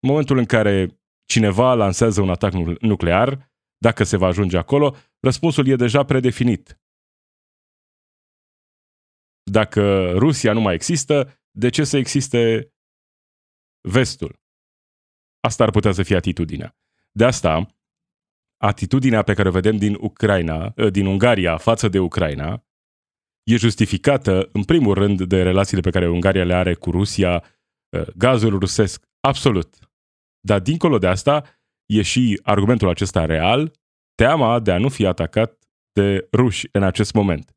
în 0.01 0.09
momentul 0.09 0.39
în 0.39 0.47
care 0.47 1.01
cineva 1.25 1.75
lansează 1.75 2.21
un 2.21 2.31
atac 2.31 2.53
nuclear, 2.81 3.53
dacă 3.79 4.05
se 4.05 4.17
va 4.17 4.27
ajunge 4.27 4.57
acolo, 4.57 4.97
răspunsul 5.21 5.67
e 5.67 5.77
deja 5.77 6.05
predefinit. 6.05 6.82
Dacă 9.51 10.13
Rusia 10.13 10.53
nu 10.53 10.61
mai 10.61 10.75
există, 10.75 11.41
de 11.51 11.69
ce 11.69 11.85
să 11.85 11.97
existe 11.97 12.73
vestul? 13.89 14.41
Asta 15.41 15.65
ar 15.65 15.71
putea 15.71 15.93
să 15.93 16.03
fie 16.03 16.17
atitudinea. 16.17 16.77
De 17.13 17.25
asta, 17.25 17.67
atitudinea 18.57 19.23
pe 19.23 19.35
care 19.35 19.49
o 19.49 19.53
vedem 19.53 19.77
din 19.77 19.97
Ucraina, 20.01 20.75
ă, 20.79 20.91
din 20.91 21.07
Ungaria 21.07 21.57
față 21.57 21.89
de 21.89 21.99
Ucraina, 21.99 22.65
e 23.43 23.57
justificată 23.57 24.49
în 24.53 24.65
primul 24.65 24.95
rând 24.95 25.23
de 25.23 25.43
relațiile 25.43 25.83
pe 25.83 25.91
care 25.91 26.09
Ungaria 26.09 26.45
le 26.45 26.55
are 26.55 26.75
cu 26.75 26.91
Rusia, 26.91 27.45
ă, 27.93 28.05
gazul 28.17 28.59
rusesc, 28.59 29.07
absolut. 29.21 29.79
Dar 30.41 30.61
dincolo 30.61 30.99
de 30.99 31.07
asta, 31.07 31.45
e 31.87 32.03
și 32.03 32.41
argumentul 32.43 32.89
acesta 32.89 33.25
real, 33.25 33.73
teama 34.15 34.61
de 34.61 34.73
a 34.73 34.79
nu 34.79 34.89
fi 34.89 35.07
atacat 35.07 35.59
de 35.93 36.29
ruși 36.33 36.69
în 36.73 36.83
acest 36.83 37.13
moment. 37.13 37.57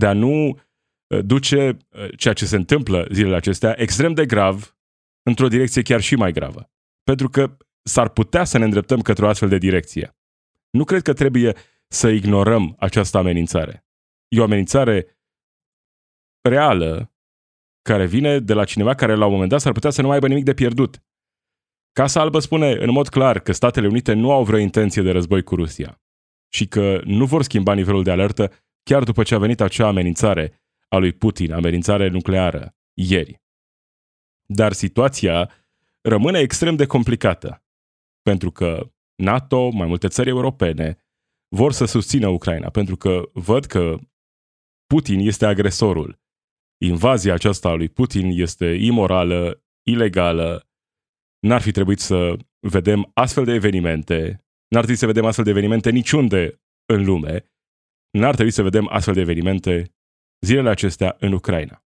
De 0.00 0.06
a 0.06 0.12
nu 0.12 0.48
uh, 0.48 1.24
duce 1.24 1.76
uh, 1.90 2.08
ceea 2.16 2.34
ce 2.34 2.46
se 2.46 2.56
întâmplă 2.56 3.06
zilele 3.10 3.36
acestea 3.36 3.74
extrem 3.80 4.12
de 4.12 4.26
grav 4.26 4.76
într-o 5.22 5.48
direcție 5.48 5.82
chiar 5.82 6.00
și 6.00 6.16
mai 6.16 6.32
gravă. 6.32 6.70
Pentru 7.02 7.28
că 7.28 7.56
s-ar 7.82 8.08
putea 8.08 8.44
să 8.44 8.58
ne 8.58 8.64
îndreptăm 8.64 9.00
către 9.00 9.24
o 9.24 9.28
astfel 9.28 9.48
de 9.48 9.58
direcție. 9.58 10.16
Nu 10.70 10.84
cred 10.84 11.02
că 11.02 11.12
trebuie 11.12 11.56
să 11.88 12.08
ignorăm 12.08 12.76
această 12.78 13.18
amenințare. 13.18 13.86
E 14.28 14.40
o 14.40 14.42
amenințare 14.42 15.18
reală 16.48 17.12
care 17.82 18.06
vine 18.06 18.38
de 18.38 18.52
la 18.52 18.64
cineva 18.64 18.94
care 18.94 19.14
la 19.14 19.24
un 19.24 19.32
moment 19.32 19.50
dat 19.50 19.60
s-ar 19.60 19.72
putea 19.72 19.90
să 19.90 20.00
nu 20.00 20.06
mai 20.06 20.16
aibă 20.16 20.28
nimic 20.28 20.44
de 20.44 20.54
pierdut. 20.54 21.02
Casa 21.92 22.20
Albă 22.20 22.38
spune 22.38 22.72
în 22.72 22.90
mod 22.90 23.08
clar 23.08 23.38
că 23.38 23.52
Statele 23.52 23.86
Unite 23.86 24.12
nu 24.12 24.32
au 24.32 24.44
vreo 24.44 24.58
intenție 24.58 25.02
de 25.02 25.10
război 25.10 25.42
cu 25.42 25.54
Rusia 25.54 26.02
și 26.48 26.66
că 26.66 27.00
nu 27.04 27.24
vor 27.24 27.42
schimba 27.42 27.74
nivelul 27.74 28.02
de 28.02 28.10
alertă 28.10 28.52
chiar 28.84 29.04
după 29.04 29.22
ce 29.22 29.34
a 29.34 29.38
venit 29.38 29.60
acea 29.60 29.86
amenințare 29.86 30.62
a 30.88 30.96
lui 30.96 31.12
Putin, 31.12 31.52
amenințare 31.52 32.08
nucleară, 32.08 32.76
ieri. 32.94 33.42
Dar 34.46 34.72
situația 34.72 35.50
rămâne 36.00 36.38
extrem 36.38 36.76
de 36.76 36.86
complicată, 36.86 37.64
pentru 38.22 38.50
că 38.50 38.92
NATO, 39.14 39.70
mai 39.70 39.86
multe 39.86 40.08
țări 40.08 40.28
europene, 40.28 40.98
vor 41.48 41.72
să 41.72 41.84
susțină 41.84 42.28
Ucraina, 42.28 42.70
pentru 42.70 42.96
că 42.96 43.22
văd 43.32 43.64
că 43.64 43.96
Putin 44.86 45.18
este 45.18 45.46
agresorul. 45.46 46.22
Invazia 46.78 47.34
aceasta 47.34 47.68
a 47.68 47.74
lui 47.74 47.88
Putin 47.88 48.30
este 48.30 48.66
imorală, 48.66 49.64
ilegală, 49.82 50.68
N-ar 51.44 51.60
fi 51.60 51.70
trebuit 51.70 51.98
să 51.98 52.36
vedem 52.60 53.10
astfel 53.14 53.44
de 53.44 53.52
evenimente, 53.52 54.44
n-ar 54.68 54.82
trebui 54.82 54.96
să 54.96 55.06
vedem 55.06 55.24
astfel 55.24 55.44
de 55.44 55.50
evenimente 55.50 55.90
niciunde 55.90 56.62
în 56.86 57.04
lume, 57.04 57.53
n-ar 58.18 58.34
trebui 58.34 58.52
să 58.52 58.62
vedem 58.62 58.88
astfel 58.88 59.14
de 59.14 59.20
evenimente 59.20 59.94
zilele 60.44 60.70
acestea 60.70 61.16
în 61.18 61.32
Ucraina. 61.32 61.84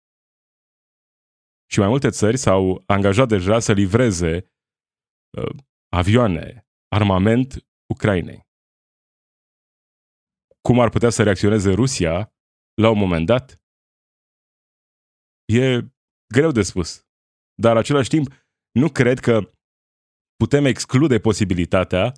Și 1.72 1.80
mai 1.80 1.88
multe 1.88 2.10
țări 2.10 2.38
s-au 2.38 2.84
angajat 2.86 3.28
deja 3.28 3.60
să 3.60 3.72
livreze 3.72 4.52
uh, 5.38 5.56
avioane, 5.90 6.68
armament 6.88 7.68
Ucrainei. 7.94 8.50
Cum 10.62 10.80
ar 10.80 10.90
putea 10.90 11.10
să 11.10 11.24
reacționeze 11.24 11.72
Rusia 11.72 12.34
la 12.82 12.90
un 12.90 12.98
moment 12.98 13.26
dat? 13.26 13.62
E 15.46 15.80
greu 16.34 16.52
de 16.52 16.62
spus. 16.62 17.08
Dar, 17.54 17.72
în 17.72 17.78
același 17.78 18.10
timp, 18.10 18.28
nu 18.72 18.92
cred 18.92 19.20
că 19.20 19.52
putem 20.36 20.66
exclude 20.66 21.20
posibilitatea 21.20 22.14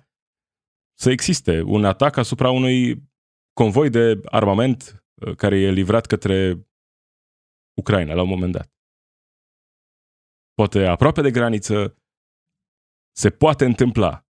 să 0.98 1.10
existe 1.10 1.62
un 1.62 1.84
atac 1.84 2.16
asupra 2.16 2.50
unui 2.50 3.02
convoi 3.60 3.90
de 3.90 4.20
armament 4.24 5.04
uh, 5.14 5.36
care 5.36 5.56
e 5.60 5.70
livrat 5.70 6.06
către 6.06 6.66
Ucraina 7.80 8.14
la 8.14 8.22
un 8.22 8.28
moment 8.28 8.52
dat. 8.52 8.72
Poate 10.54 10.86
aproape 10.86 11.20
de 11.20 11.30
graniță 11.30 11.96
se 13.16 13.30
poate 13.30 13.64
întâmpla. 13.64 14.26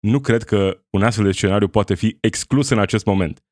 Nu 0.00 0.20
cred 0.20 0.42
că 0.42 0.84
un 0.90 1.02
astfel 1.02 1.24
de 1.24 1.32
scenariu 1.32 1.68
poate 1.68 1.94
fi 1.94 2.18
exclus 2.20 2.68
în 2.68 2.78
acest 2.78 3.04
moment. 3.04 3.44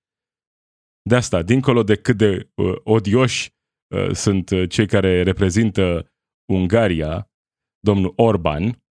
De 1.02 1.14
asta, 1.14 1.42
dincolo 1.42 1.82
de 1.82 1.96
cât 1.96 2.16
de 2.16 2.50
uh, 2.54 2.76
odioși 2.84 3.54
uh, 3.94 4.14
sunt 4.14 4.50
uh, 4.50 4.70
cei 4.70 4.86
care 4.86 5.22
reprezintă 5.22 6.12
Ungaria, 6.52 7.30
domnul 7.78 8.12
Orban, 8.16 8.82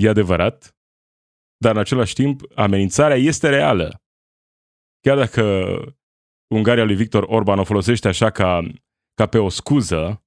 e 0.00 0.08
adevărat, 0.08 0.76
dar 1.56 1.74
în 1.74 1.80
același 1.80 2.14
timp 2.14 2.40
amenințarea 2.54 3.16
este 3.16 3.48
reală. 3.48 4.02
Chiar 5.08 5.18
dacă 5.18 5.42
Ungaria 6.54 6.84
lui 6.84 6.94
Victor 6.94 7.22
Orban 7.22 7.58
o 7.58 7.64
folosește 7.64 8.08
așa 8.08 8.30
ca, 8.30 8.60
ca 9.14 9.26
pe 9.26 9.38
o 9.38 9.48
scuză 9.48 10.24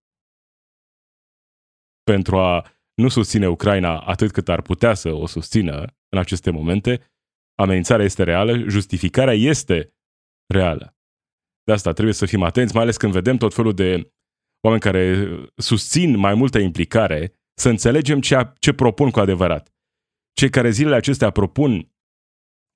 pentru 2.03 2.37
a 2.37 2.71
nu 2.93 3.09
susține 3.09 3.47
Ucraina 3.47 3.99
atât 3.99 4.31
cât 4.31 4.49
ar 4.49 4.61
putea 4.61 4.93
să 4.93 5.11
o 5.11 5.25
susțină 5.25 5.85
în 6.09 6.17
aceste 6.17 6.49
momente, 6.49 7.11
amenințarea 7.55 8.05
este 8.05 8.23
reală, 8.23 8.57
justificarea 8.57 9.33
este 9.33 9.93
reală. 10.53 10.97
De 11.63 11.71
asta 11.71 11.91
trebuie 11.91 12.13
să 12.13 12.25
fim 12.25 12.43
atenți, 12.43 12.73
mai 12.73 12.83
ales 12.83 12.97
când 12.97 13.13
vedem 13.13 13.37
tot 13.37 13.53
felul 13.53 13.73
de 13.73 14.13
oameni 14.61 14.81
care 14.81 15.27
susțin 15.55 16.17
mai 16.17 16.33
multă 16.33 16.57
implicare, 16.59 17.39
să 17.53 17.69
înțelegem 17.69 18.19
ce, 18.21 18.53
ce 18.59 18.73
propun 18.73 19.11
cu 19.11 19.19
adevărat. 19.19 19.73
Cei 20.33 20.49
care 20.49 20.69
zilele 20.69 20.95
acestea 20.95 21.29
propun 21.29 21.91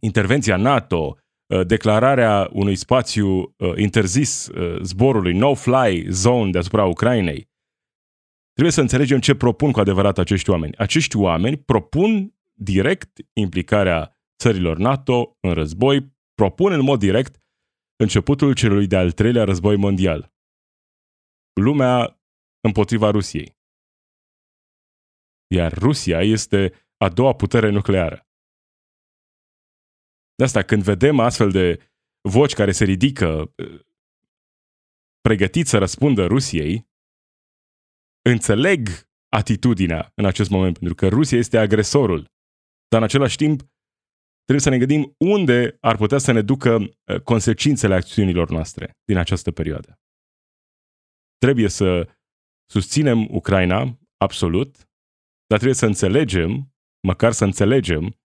intervenția 0.02 0.56
NATO, 0.58 0.98
uh, 0.98 1.24
declararea 1.66 2.50
unui 2.52 2.76
spațiu 2.76 3.28
uh, 3.38 3.74
interzis 3.76 4.48
uh, 4.48 4.82
zborului, 4.82 5.34
no-fly 5.34 6.06
zone 6.10 6.52
deasupra 6.52 6.86
Ucrainei, 6.86 7.50
trebuie 8.52 8.74
să 8.74 8.82
înțelegem 8.82 9.20
ce 9.20 9.36
propun 9.36 9.72
cu 9.72 9.80
adevărat 9.80 10.18
acești 10.18 10.50
oameni. 10.50 10.78
Acești 10.78 11.18
oameni 11.18 11.58
propun 11.58 12.36
direct 12.54 13.20
implicarea 13.34 14.20
țărilor 14.38 14.78
NATO 14.78 15.38
în 15.40 15.54
război, 15.54 16.16
propun 16.34 16.72
în 16.72 16.82
mod 16.82 17.00
direct 17.00 17.44
începutul 17.96 18.54
celui 18.54 18.88
de-al 18.88 19.12
treilea 19.12 19.44
război 19.44 19.76
mondial 19.76 20.34
lumea 21.62 22.22
împotriva 22.62 23.10
Rusiei. 23.10 23.58
Iar 25.48 25.74
Rusia 25.74 26.22
este 26.22 26.74
a 26.98 27.10
doua 27.10 27.34
putere 27.34 27.70
nucleară. 27.70 28.25
De 30.36 30.44
asta, 30.44 30.62
când 30.64 30.84
vedem 30.84 31.20
astfel 31.20 31.52
de 31.52 31.92
voci 32.30 32.54
care 32.54 32.72
se 32.72 32.84
ridică 32.84 33.54
pregătiți 35.22 35.70
să 35.70 35.78
răspundă 35.78 36.26
Rusiei, 36.26 36.88
înțeleg 38.30 38.88
atitudinea 39.30 40.12
în 40.16 40.26
acest 40.26 40.50
moment, 40.50 40.78
pentru 40.78 40.96
că 40.96 41.08
Rusia 41.08 41.38
este 41.38 41.58
agresorul. 41.58 42.20
Dar 42.88 43.00
în 43.00 43.04
același 43.04 43.38
timp, 43.38 43.60
trebuie 44.44 44.60
să 44.60 44.70
ne 44.70 44.78
gândim 44.78 45.16
unde 45.18 45.78
ar 45.80 45.96
putea 45.98 46.18
să 46.18 46.32
ne 46.32 46.42
ducă 46.42 46.78
consecințele 47.24 47.96
acțiunilor 47.96 48.50
noastre 48.50 48.92
din 49.06 49.18
această 49.18 49.52
perioadă. 49.52 50.00
Trebuie 51.38 51.70
să 51.70 52.10
susținem 52.72 53.28
Ucraina, 53.36 54.00
absolut, 54.18 54.76
dar 55.48 55.58
trebuie 55.58 55.74
să 55.74 55.86
înțelegem, 55.86 56.74
măcar 57.08 57.32
să 57.32 57.44
înțelegem, 57.44 58.20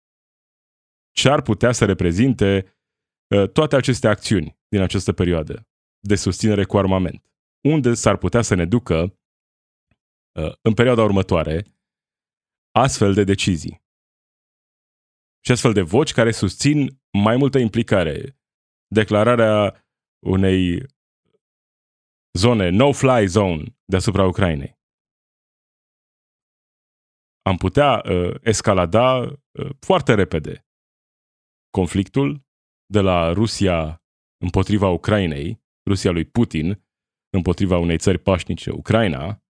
ce 1.12 1.29
ar 1.29 1.42
putea 1.42 1.73
să 1.73 1.85
reprezinte 1.85 2.75
uh, 3.35 3.51
toate 3.51 3.77
aceste 3.77 4.09
acțiuni 4.09 4.59
din 4.68 4.81
această 4.81 5.12
perioadă 5.12 5.68
de 6.01 6.14
susținere 6.14 6.64
cu 6.64 6.79
armament. 6.79 7.25
Unde 7.68 7.94
s-ar 7.94 8.16
putea 8.16 8.42
să 8.42 8.55
ne 8.55 8.64
ducă 8.64 9.18
uh, 10.38 10.53
în 10.62 10.75
perioada 10.75 11.03
următoare 11.03 11.64
astfel 12.70 13.14
de 13.14 13.25
decizii. 13.25 13.83
Și 15.44 15.53
astfel 15.53 15.73
de 15.73 15.83
voci 15.83 16.12
care 16.12 16.31
susțin 16.31 17.01
mai 17.23 17.37
multă 17.37 17.59
implicare. 17.59 18.38
Declararea 18.94 19.85
unei 20.27 20.87
zone, 22.38 22.68
no-fly 22.68 23.27
zone 23.27 23.77
deasupra 23.85 24.27
Ucrainei. 24.27 24.81
am 27.42 27.57
putea 27.57 28.03
uh, 28.05 28.35
escalada 28.42 29.16
uh, 29.20 29.70
foarte 29.81 30.14
repede 30.14 30.66
conflictul 31.71 32.47
de 32.87 33.01
la 33.01 33.33
Rusia 33.33 34.03
împotriva 34.45 34.89
Ucrainei, 34.89 35.63
Rusia 35.89 36.11
lui 36.11 36.25
Putin 36.25 36.85
împotriva 37.37 37.79
unei 37.79 37.99
țări 37.99 38.19
pașnice, 38.19 38.71
Ucraina, 38.71 39.43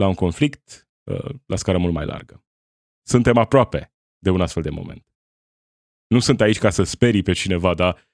la 0.00 0.08
un 0.08 0.14
conflict 0.14 0.88
uh, 1.10 1.34
la 1.46 1.56
scară 1.56 1.78
mult 1.78 1.92
mai 1.92 2.06
largă. 2.06 2.44
Suntem 3.06 3.36
aproape 3.36 3.94
de 4.18 4.30
un 4.30 4.40
astfel 4.40 4.62
de 4.62 4.70
moment. 4.70 5.06
Nu 6.06 6.18
sunt 6.18 6.40
aici 6.40 6.58
ca 6.58 6.70
să 6.70 6.82
sperii 6.82 7.22
pe 7.22 7.32
cineva, 7.32 7.74
dar 7.74 8.08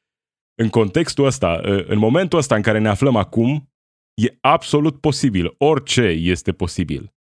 în 0.55 0.69
contextul 0.69 1.25
ăsta, 1.25 1.61
uh, 1.65 1.85
în 1.87 1.99
momentul 1.99 2.39
ăsta 2.39 2.55
în 2.55 2.63
care 2.63 2.79
ne 2.79 2.89
aflăm 2.89 3.17
acum, 3.17 3.73
e 4.15 4.37
absolut 4.41 5.01
posibil. 5.01 5.55
Orice 5.59 6.03
este 6.03 6.53
posibil. 6.53 7.15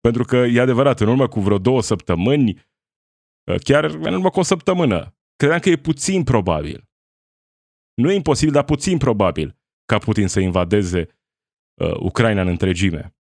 Pentru 0.00 0.24
că, 0.24 0.36
e 0.36 0.60
adevărat, 0.60 1.00
în 1.00 1.08
urmă 1.08 1.28
cu 1.28 1.40
vreo 1.40 1.58
două 1.58 1.82
săptămâni, 1.82 2.50
uh, 2.50 2.60
chiar 3.62 3.84
în 3.84 4.14
urmă 4.14 4.30
cu 4.30 4.38
o 4.38 4.42
săptămână, 4.42 5.16
credeam 5.36 5.60
că 5.60 5.68
e 5.68 5.76
puțin 5.76 6.24
probabil. 6.24 6.88
Nu 7.94 8.10
e 8.10 8.14
imposibil, 8.14 8.52
dar 8.52 8.64
puțin 8.64 8.98
probabil 8.98 9.56
ca 9.84 9.98
Putin 9.98 10.28
să 10.28 10.40
invadeze 10.40 11.08
uh, 11.80 11.96
Ucraina 12.00 12.40
în 12.40 12.48
întregime. 12.48 13.16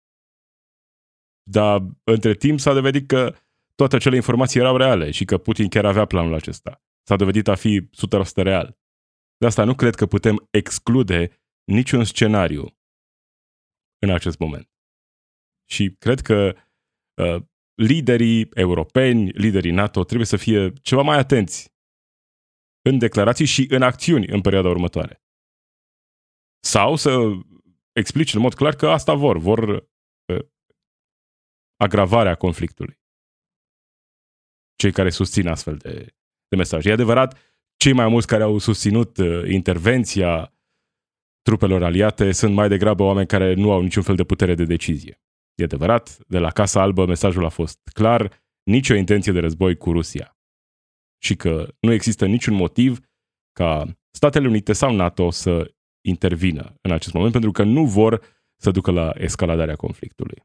Dar 1.43 1.87
între 2.05 2.35
timp 2.35 2.61
s-a 2.61 2.73
dovedit 2.73 3.09
că 3.09 3.37
toate 3.75 3.97
acele 3.97 4.17
informații 4.17 4.61
erau 4.61 4.77
reale 4.77 5.11
și 5.11 5.25
că 5.25 5.39
Putin 5.39 5.69
chiar 5.69 5.85
avea 5.85 6.05
planul 6.05 6.35
acesta. 6.35 6.83
S-a 7.03 7.17
dovedit 7.17 7.49
a 7.49 7.55
fi 7.55 7.81
100% 7.81 7.89
real. 8.35 8.79
De 9.37 9.47
asta 9.47 9.65
nu 9.65 9.75
cred 9.75 9.95
că 9.95 10.07
putem 10.07 10.49
exclude 10.51 11.43
niciun 11.65 12.05
scenariu 12.05 12.79
în 13.99 14.11
acest 14.11 14.39
moment. 14.39 14.71
Și 15.69 15.95
cred 15.99 16.21
că 16.21 16.57
uh, 17.23 17.43
liderii 17.81 18.49
europeni, 18.55 19.31
liderii 19.31 19.71
NATO 19.71 20.05
trebuie 20.05 20.27
să 20.27 20.37
fie 20.37 20.73
ceva 20.73 21.03
mai 21.03 21.19
atenți 21.19 21.73
în 22.83 22.99
declarații 22.99 23.45
și 23.45 23.67
în 23.71 23.83
acțiuni 23.83 24.27
în 24.27 24.41
perioada 24.41 24.69
următoare. 24.69 25.23
Sau 26.65 26.97
să 26.97 27.11
explice 27.93 28.37
în 28.37 28.43
mod 28.43 28.55
clar 28.55 28.75
că 28.75 28.89
asta 28.89 29.15
vor, 29.15 29.39
vor 29.39 29.69
uh, 29.69 30.47
agravarea 31.77 32.35
conflictului. 32.35 32.99
Cei 34.77 34.93
care 34.93 35.11
susțin 35.11 35.49
astfel 35.49 35.77
de, 35.77 36.15
de 36.49 36.57
mesaje. 36.57 36.89
E 36.89 36.93
adevărat, 36.93 37.39
cei 37.77 37.93
mai 37.93 38.09
mulți 38.09 38.27
care 38.27 38.43
au 38.43 38.59
susținut 38.59 39.17
uh, 39.17 39.49
intervenția 39.49 40.55
trupelor 41.43 41.83
aliate 41.83 42.33
sunt 42.33 42.55
mai 42.55 42.69
degrabă 42.69 43.03
oameni 43.03 43.27
care 43.27 43.55
nu 43.55 43.73
au 43.73 43.83
niciun 43.83 44.03
fel 44.03 44.17
de 44.17 44.25
putere 44.25 44.55
de 44.55 44.65
decizie. 44.65 45.21
E 45.61 45.65
adevărat, 45.65 46.19
de 46.27 46.39
la 46.39 46.51
Casa 46.51 46.81
Albă 46.81 47.07
mesajul 47.07 47.45
a 47.45 47.49
fost 47.49 47.79
clar, 47.93 48.43
nicio 48.63 48.95
intenție 48.95 49.33
de 49.33 49.41
război 49.41 49.77
cu 49.77 49.93
Rusia. 49.93 50.37
Și 51.23 51.37
că 51.37 51.75
nu 51.81 51.93
există 51.93 52.27
niciun 52.27 52.55
motiv 52.55 52.99
ca 53.53 53.99
Statele 54.11 54.49
Unite 54.49 54.73
sau 54.73 54.95
NATO 54.95 55.31
să 55.31 55.75
intervină 56.07 56.75
în 56.81 56.93
acest 56.93 57.15
moment, 57.15 57.33
pentru 57.33 57.51
că 57.51 57.63
nu 57.63 57.85
vor 57.85 58.23
să 58.57 58.71
ducă 58.71 58.91
la 58.91 59.13
escaladarea 59.15 59.77
conflictului. 59.77 60.43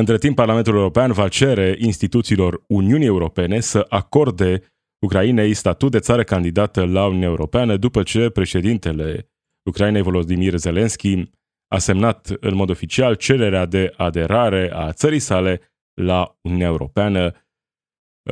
Între 0.00 0.18
timp, 0.18 0.36
Parlamentul 0.36 0.74
European 0.74 1.12
va 1.12 1.28
cere 1.28 1.76
instituțiilor 1.78 2.64
Uniunii 2.68 3.06
Europene 3.06 3.60
să 3.60 3.86
acorde 3.88 4.62
Ucrainei 5.06 5.54
statut 5.54 5.90
de 5.90 5.98
țară 5.98 6.24
candidată 6.24 6.84
la 6.84 7.06
Uniunea 7.06 7.28
Europeană 7.28 7.76
după 7.76 8.02
ce 8.02 8.30
președintele 8.30 9.30
Ucrainei 9.68 10.02
Volodymyr 10.02 10.56
Zelensky 10.56 11.30
a 11.74 11.78
semnat 11.78 12.26
în 12.26 12.54
mod 12.54 12.70
oficial 12.70 13.14
cererea 13.14 13.66
de 13.66 13.92
aderare 13.96 14.70
a 14.72 14.92
țării 14.92 15.18
sale 15.18 15.60
la 15.94 16.38
Uniunea 16.42 16.66
Europeană. 16.66 17.34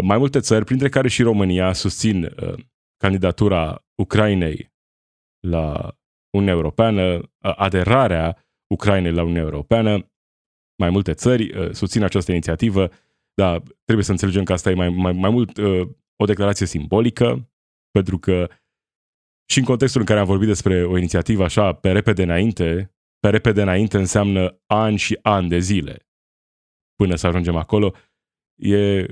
Mai 0.02 0.18
multe 0.18 0.40
țări, 0.40 0.64
printre 0.64 0.88
care 0.88 1.08
și 1.08 1.22
România, 1.22 1.72
susțin 1.72 2.24
uh, 2.24 2.54
candidatura 2.96 3.84
Ucrainei 4.02 4.72
la 5.46 5.96
Uniunea 6.30 6.54
Europeană, 6.54 7.30
aderarea 7.38 8.46
Ucrainei 8.74 9.12
la 9.12 9.22
Uniunea 9.22 9.42
Europeană. 9.42 10.10
Mai 10.78 10.90
multe 10.90 11.14
țări 11.14 11.58
uh, 11.58 11.70
susțin 11.72 12.02
această 12.02 12.30
inițiativă, 12.30 12.90
dar 13.34 13.62
trebuie 13.84 14.04
să 14.04 14.10
înțelegem 14.10 14.44
că 14.44 14.52
asta 14.52 14.70
e 14.70 14.74
mai, 14.74 14.88
mai, 14.88 15.12
mai 15.12 15.30
mult 15.30 15.56
uh, 15.56 15.88
o 16.16 16.24
declarație 16.24 16.66
simbolică, 16.66 17.50
pentru 17.90 18.18
că 18.18 18.48
și 19.50 19.58
în 19.58 19.64
contextul 19.64 20.00
în 20.00 20.06
care 20.06 20.20
am 20.20 20.26
vorbit 20.26 20.46
despre 20.46 20.84
o 20.84 20.96
inițiativă 20.96 21.44
așa 21.44 21.72
pe 21.72 21.92
repede 21.92 22.22
înainte, 22.22 22.92
pe 23.18 23.30
repede 23.30 23.62
înainte 23.62 23.98
înseamnă 23.98 24.60
ani 24.66 24.96
și 24.96 25.18
ani 25.22 25.48
de 25.48 25.58
zile 25.58 26.08
până 26.94 27.14
să 27.14 27.26
ajungem 27.26 27.56
acolo, 27.56 27.94
e 28.60 29.06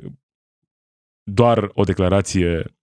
doar 1.31 1.71
o 1.75 1.83
declarație 1.83 2.77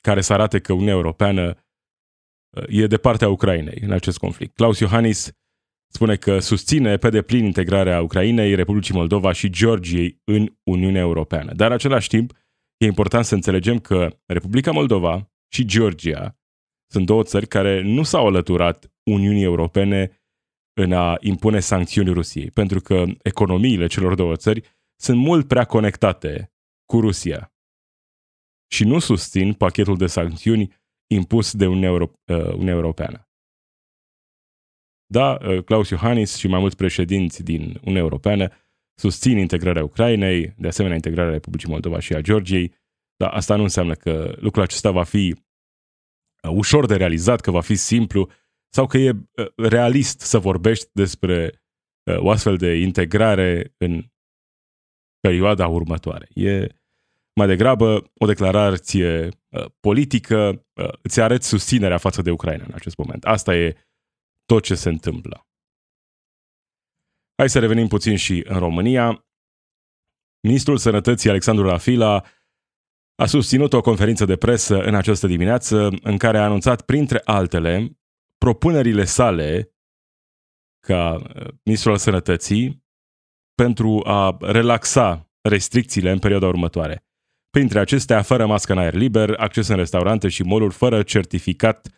care 0.00 0.20
să 0.20 0.32
arate 0.32 0.60
că 0.60 0.72
Uniunea 0.72 0.94
Europeană 0.94 1.54
e 2.68 2.86
de 2.86 2.96
partea 2.96 3.28
Ucrainei 3.28 3.78
în 3.82 3.92
acest 3.92 4.18
conflict. 4.18 4.54
Klaus 4.54 4.78
Iohannis 4.78 5.32
spune 5.92 6.16
că 6.16 6.38
susține 6.38 6.96
pe 6.96 7.08
deplin 7.08 7.44
integrarea 7.44 8.02
Ucrainei, 8.02 8.54
Republicii 8.54 8.94
Moldova 8.94 9.32
și 9.32 9.50
Georgiei 9.50 10.20
în 10.24 10.56
Uniunea 10.62 11.00
Europeană. 11.00 11.52
Dar 11.52 11.66
în 11.66 11.72
același 11.72 12.08
timp, 12.08 12.32
e 12.76 12.86
important 12.86 13.24
să 13.24 13.34
înțelegem 13.34 13.78
că 13.78 14.18
Republica 14.26 14.70
Moldova 14.70 15.32
și 15.52 15.64
Georgia 15.64 16.38
sunt 16.90 17.06
două 17.06 17.22
țări 17.22 17.46
care 17.46 17.82
nu 17.82 18.02
s-au 18.02 18.26
alăturat 18.26 18.92
Uniunii 19.10 19.42
Europene 19.42 20.19
în 20.82 20.92
a 20.92 21.16
impune 21.20 21.60
sancțiuni 21.60 22.12
Rusiei, 22.12 22.50
pentru 22.50 22.80
că 22.80 23.04
economiile 23.22 23.86
celor 23.86 24.14
două 24.14 24.36
țări 24.36 24.62
sunt 25.00 25.18
mult 25.18 25.48
prea 25.48 25.64
conectate 25.64 26.52
cu 26.84 27.00
Rusia 27.00 27.52
și 28.72 28.84
nu 28.84 28.98
susțin 28.98 29.52
pachetul 29.52 29.96
de 29.96 30.06
sancțiuni 30.06 30.72
impus 31.06 31.54
de 31.54 31.66
Uniunea, 31.66 31.88
Euro- 31.88 32.12
uh, 32.24 32.44
Uniunea 32.44 32.74
Europeană. 32.74 33.28
Da, 35.06 35.38
uh, 35.42 35.64
Klaus 35.64 35.88
Iohannis 35.88 36.36
și 36.36 36.48
mai 36.48 36.60
mulți 36.60 36.76
președinți 36.76 37.42
din 37.42 37.60
Uniunea 37.62 38.02
Europeană 38.02 38.52
susțin 38.94 39.38
integrarea 39.38 39.84
Ucrainei, 39.84 40.54
de 40.58 40.68
asemenea 40.68 40.96
integrarea 40.96 41.32
Republicii 41.32 41.68
Moldova 41.68 42.00
și 42.00 42.14
a 42.14 42.20
Georgiei, 42.20 42.74
dar 43.16 43.32
asta 43.32 43.56
nu 43.56 43.62
înseamnă 43.62 43.94
că 43.94 44.34
lucrul 44.38 44.62
acesta 44.62 44.90
va 44.90 45.04
fi 45.04 45.34
uh, 46.42 46.50
ușor 46.50 46.86
de 46.86 46.96
realizat, 46.96 47.40
că 47.40 47.50
va 47.50 47.60
fi 47.60 47.74
simplu 47.74 48.30
sau 48.72 48.86
că 48.86 48.98
e 48.98 49.12
realist 49.56 50.20
să 50.20 50.38
vorbești 50.38 50.90
despre 50.92 51.62
o 52.16 52.30
astfel 52.30 52.56
de 52.56 52.74
integrare 52.74 53.74
în 53.76 54.04
perioada 55.20 55.66
următoare. 55.66 56.28
E 56.34 56.66
mai 57.34 57.46
degrabă 57.46 58.10
o 58.14 58.26
declarație 58.26 59.28
uh, 59.28 59.64
politică, 59.80 60.66
uh, 60.74 60.92
îți 61.02 61.20
arăți 61.20 61.48
susținerea 61.48 61.98
față 61.98 62.22
de 62.22 62.30
Ucraina 62.30 62.64
în 62.64 62.74
acest 62.74 62.96
moment. 62.96 63.24
Asta 63.24 63.56
e 63.56 63.76
tot 64.44 64.62
ce 64.62 64.74
se 64.74 64.88
întâmplă. 64.88 65.48
Hai 67.36 67.48
să 67.48 67.58
revenim 67.58 67.86
puțin 67.86 68.16
și 68.16 68.44
în 68.48 68.58
România. 68.58 69.24
Ministrul 70.42 70.76
Sănătății 70.76 71.30
Alexandru 71.30 71.66
Rafila 71.66 72.24
a 73.14 73.26
susținut 73.26 73.72
o 73.72 73.80
conferință 73.80 74.24
de 74.24 74.36
presă 74.36 74.82
în 74.82 74.94
această 74.94 75.26
dimineață 75.26 75.88
în 76.02 76.16
care 76.16 76.38
a 76.38 76.44
anunțat, 76.44 76.82
printre 76.82 77.20
altele, 77.24 77.99
propunerile 78.44 79.04
sale 79.04 79.74
ca 80.86 81.14
uh, 81.14 81.46
ministrul 81.64 81.92
al 81.92 81.98
sănătății 81.98 82.84
pentru 83.54 84.00
a 84.04 84.36
relaxa 84.40 85.30
restricțiile 85.48 86.10
în 86.10 86.18
perioada 86.18 86.46
următoare. 86.46 87.04
Printre 87.50 87.78
acestea, 87.78 88.22
fără 88.22 88.46
mască 88.46 88.72
în 88.72 88.78
aer 88.78 88.94
liber, 88.94 89.34
acces 89.36 89.68
în 89.68 89.76
restaurante 89.76 90.28
și 90.28 90.42
moluri 90.42 90.74
fără 90.74 91.02
certificat 91.02 91.88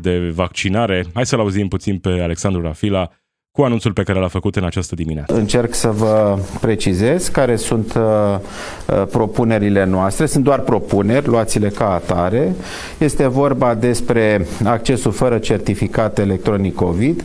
de 0.00 0.30
vaccinare. 0.30 1.06
Hai 1.14 1.26
să-l 1.26 1.40
auzim 1.40 1.68
puțin 1.68 1.98
pe 1.98 2.08
Alexandru 2.08 2.62
Rafila 2.62 3.10
cu 3.58 3.64
anunțul 3.64 3.92
pe 3.92 4.02
care 4.02 4.18
l-a 4.18 4.28
făcut 4.28 4.56
în 4.56 4.64
această 4.64 4.94
dimineață. 4.94 5.34
Încerc 5.34 5.74
să 5.74 5.88
vă 5.88 6.38
precizez 6.60 7.28
care 7.28 7.56
sunt 7.56 7.94
uh, 7.94 8.02
uh, 8.86 9.06
propunerile 9.10 9.84
noastre. 9.84 10.26
Sunt 10.26 10.44
doar 10.44 10.60
propuneri, 10.60 11.26
luați-le 11.26 11.68
ca 11.68 11.92
atare. 11.92 12.54
Este 12.98 13.26
vorba 13.26 13.74
despre 13.74 14.46
accesul 14.64 15.12
fără 15.12 15.38
certificat 15.38 16.18
electronic 16.18 16.74
COVID 16.74 17.24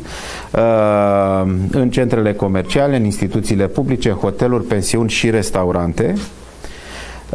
uh, 0.51 1.51
în 1.71 1.89
centrele 1.89 2.33
comerciale, 2.33 2.95
în 2.95 3.03
instituțiile 3.03 3.67
publice, 3.67 4.09
hoteluri, 4.09 4.63
pensiuni 4.63 5.09
și 5.09 5.29
restaurante. 5.29 6.13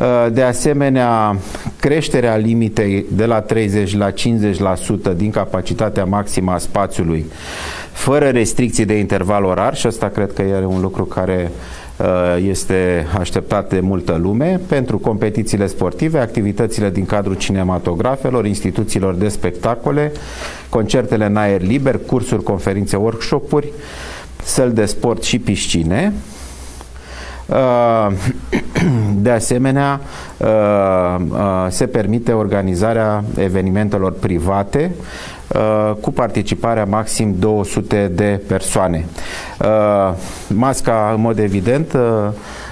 Uh, 0.00 0.26
de 0.32 0.42
asemenea, 0.42 1.36
creșterea 1.80 2.36
limitei 2.36 3.04
de 3.12 3.24
la 3.24 3.40
30 3.40 3.96
la 3.96 4.10
50% 4.10 4.14
din 5.16 5.30
capacitatea 5.30 6.04
maximă 6.04 6.52
a 6.52 6.58
spațiului, 6.58 7.26
fără 7.92 8.28
restricții 8.28 8.84
de 8.84 8.94
interval 8.94 9.44
orar 9.44 9.76
și 9.76 9.86
asta 9.86 10.08
cred 10.08 10.32
că 10.32 10.42
e 10.42 10.64
un 10.64 10.80
lucru 10.80 11.04
care 11.04 11.50
uh, 11.96 12.06
este 12.48 13.06
așteptat 13.18 13.68
de 13.68 13.80
multă 13.80 14.18
lume 14.22 14.60
pentru 14.68 14.98
competițiile 14.98 15.66
sportive, 15.66 16.18
activitățile 16.18 16.90
din 16.90 17.06
cadrul 17.06 17.34
cinematografelor, 17.34 18.46
instituțiilor 18.46 19.14
de 19.14 19.28
spectacole, 19.28 20.12
concertele 20.68 21.24
în 21.24 21.36
aer 21.36 21.62
liber, 21.62 22.00
cursuri, 22.06 22.42
conferințe, 22.42 22.96
workshop-uri, 22.96 23.72
săli 24.44 24.74
de 24.74 24.84
sport 24.84 25.22
și 25.22 25.38
piscine. 25.38 26.12
De 29.14 29.30
asemenea, 29.30 30.00
se 31.68 31.86
permite 31.86 32.32
organizarea 32.32 33.24
evenimentelor 33.36 34.12
private 34.12 34.90
cu 36.00 36.10
participarea 36.10 36.84
maxim 36.84 37.34
200 37.38 38.10
de 38.14 38.40
persoane. 38.46 39.04
Masca, 40.48 41.10
în 41.14 41.20
mod 41.20 41.38
evident, 41.38 41.96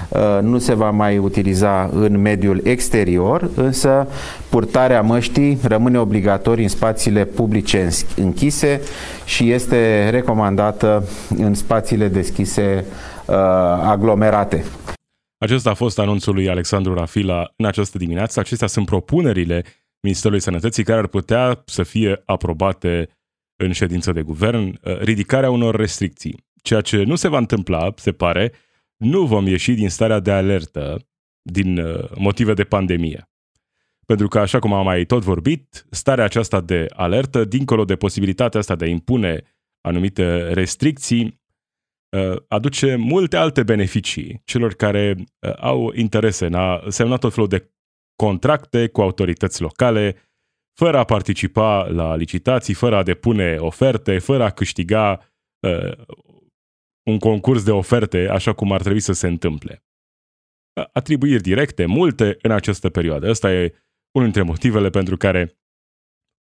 Uh, 0.09 0.39
nu 0.41 0.57
se 0.57 0.73
va 0.73 0.89
mai 0.89 1.17
utiliza 1.17 1.89
în 1.93 2.21
mediul 2.21 2.61
exterior, 2.63 3.49
însă 3.55 4.07
purtarea 4.49 5.01
măștii 5.01 5.57
rămâne 5.63 5.99
obligatorie 5.99 6.63
în 6.63 6.69
spațiile 6.69 7.25
publice 7.25 7.89
închise 8.15 8.81
și 9.25 9.51
este 9.51 10.09
recomandată 10.09 11.03
în 11.37 11.53
spațiile 11.53 12.07
deschise 12.07 12.85
uh, 12.85 13.16
aglomerate. 13.27 14.63
Acesta 15.37 15.69
a 15.69 15.73
fost 15.73 15.99
anunțul 15.99 16.33
lui 16.33 16.49
Alexandru 16.49 16.93
Rafila 16.93 17.53
în 17.55 17.65
această 17.65 17.97
dimineață. 17.97 18.39
Acestea 18.39 18.67
sunt 18.67 18.85
propunerile 18.85 19.63
Ministerului 20.01 20.41
Sănătății 20.41 20.83
care 20.83 20.99
ar 20.99 21.07
putea 21.07 21.61
să 21.65 21.83
fie 21.83 22.21
aprobate 22.25 23.09
în 23.55 23.71
ședință 23.71 24.11
de 24.11 24.21
guvern, 24.21 24.79
uh, 24.83 24.97
ridicarea 24.99 25.49
unor 25.49 25.75
restricții. 25.75 26.45
Ceea 26.61 26.81
ce 26.81 27.03
nu 27.03 27.15
se 27.15 27.27
va 27.27 27.37
întâmpla, 27.37 27.93
se 27.95 28.11
pare, 28.11 28.51
nu 28.97 29.25
vom 29.25 29.47
ieși 29.47 29.73
din 29.73 29.89
starea 29.89 30.19
de 30.19 30.31
alertă 30.31 31.07
din 31.41 31.79
uh, 31.79 32.09
motive 32.15 32.53
de 32.53 32.63
pandemie. 32.63 33.29
Pentru 34.05 34.27
că, 34.27 34.39
așa 34.39 34.59
cum 34.59 34.73
am 34.73 34.83
mai 34.83 35.05
tot 35.05 35.23
vorbit, 35.23 35.85
starea 35.89 36.23
aceasta 36.23 36.61
de 36.61 36.85
alertă, 36.95 37.45
dincolo 37.45 37.85
de 37.85 37.95
posibilitatea 37.95 38.59
asta 38.59 38.75
de 38.75 38.85
a 38.85 38.87
impune 38.87 39.43
anumite 39.81 40.53
restricții, 40.53 41.23
uh, 41.23 41.46
aduce 42.47 42.95
multe 42.95 43.37
alte 43.37 43.63
beneficii 43.63 44.41
celor 44.45 44.73
care 44.73 45.15
uh, 45.17 45.53
au 45.57 45.91
interese 45.93 46.45
în 46.45 46.53
a 46.53 46.83
semna 46.87 47.17
tot 47.17 47.33
felul 47.33 47.49
de 47.49 47.71
contracte 48.15 48.87
cu 48.87 49.01
autorități 49.01 49.61
locale, 49.61 50.15
fără 50.79 50.97
a 50.97 51.03
participa 51.03 51.87
la 51.87 52.15
licitații, 52.15 52.73
fără 52.73 52.95
a 52.95 53.03
depune 53.03 53.55
oferte, 53.59 54.19
fără 54.19 54.43
a 54.43 54.49
câștiga 54.49 55.31
un 57.09 57.19
concurs 57.19 57.63
de 57.63 57.71
oferte 57.71 58.27
așa 58.27 58.53
cum 58.53 58.71
ar 58.71 58.81
trebui 58.81 58.99
să 58.99 59.13
se 59.13 59.27
întâmple. 59.27 59.83
Atribuiri 60.93 61.41
directe, 61.41 61.85
multe 61.85 62.37
în 62.41 62.51
această 62.51 62.89
perioadă. 62.89 63.29
Ăsta 63.29 63.53
e 63.53 63.73
unul 64.11 64.31
dintre 64.31 64.41
motivele 64.41 64.89
pentru 64.89 65.17
care 65.17 65.57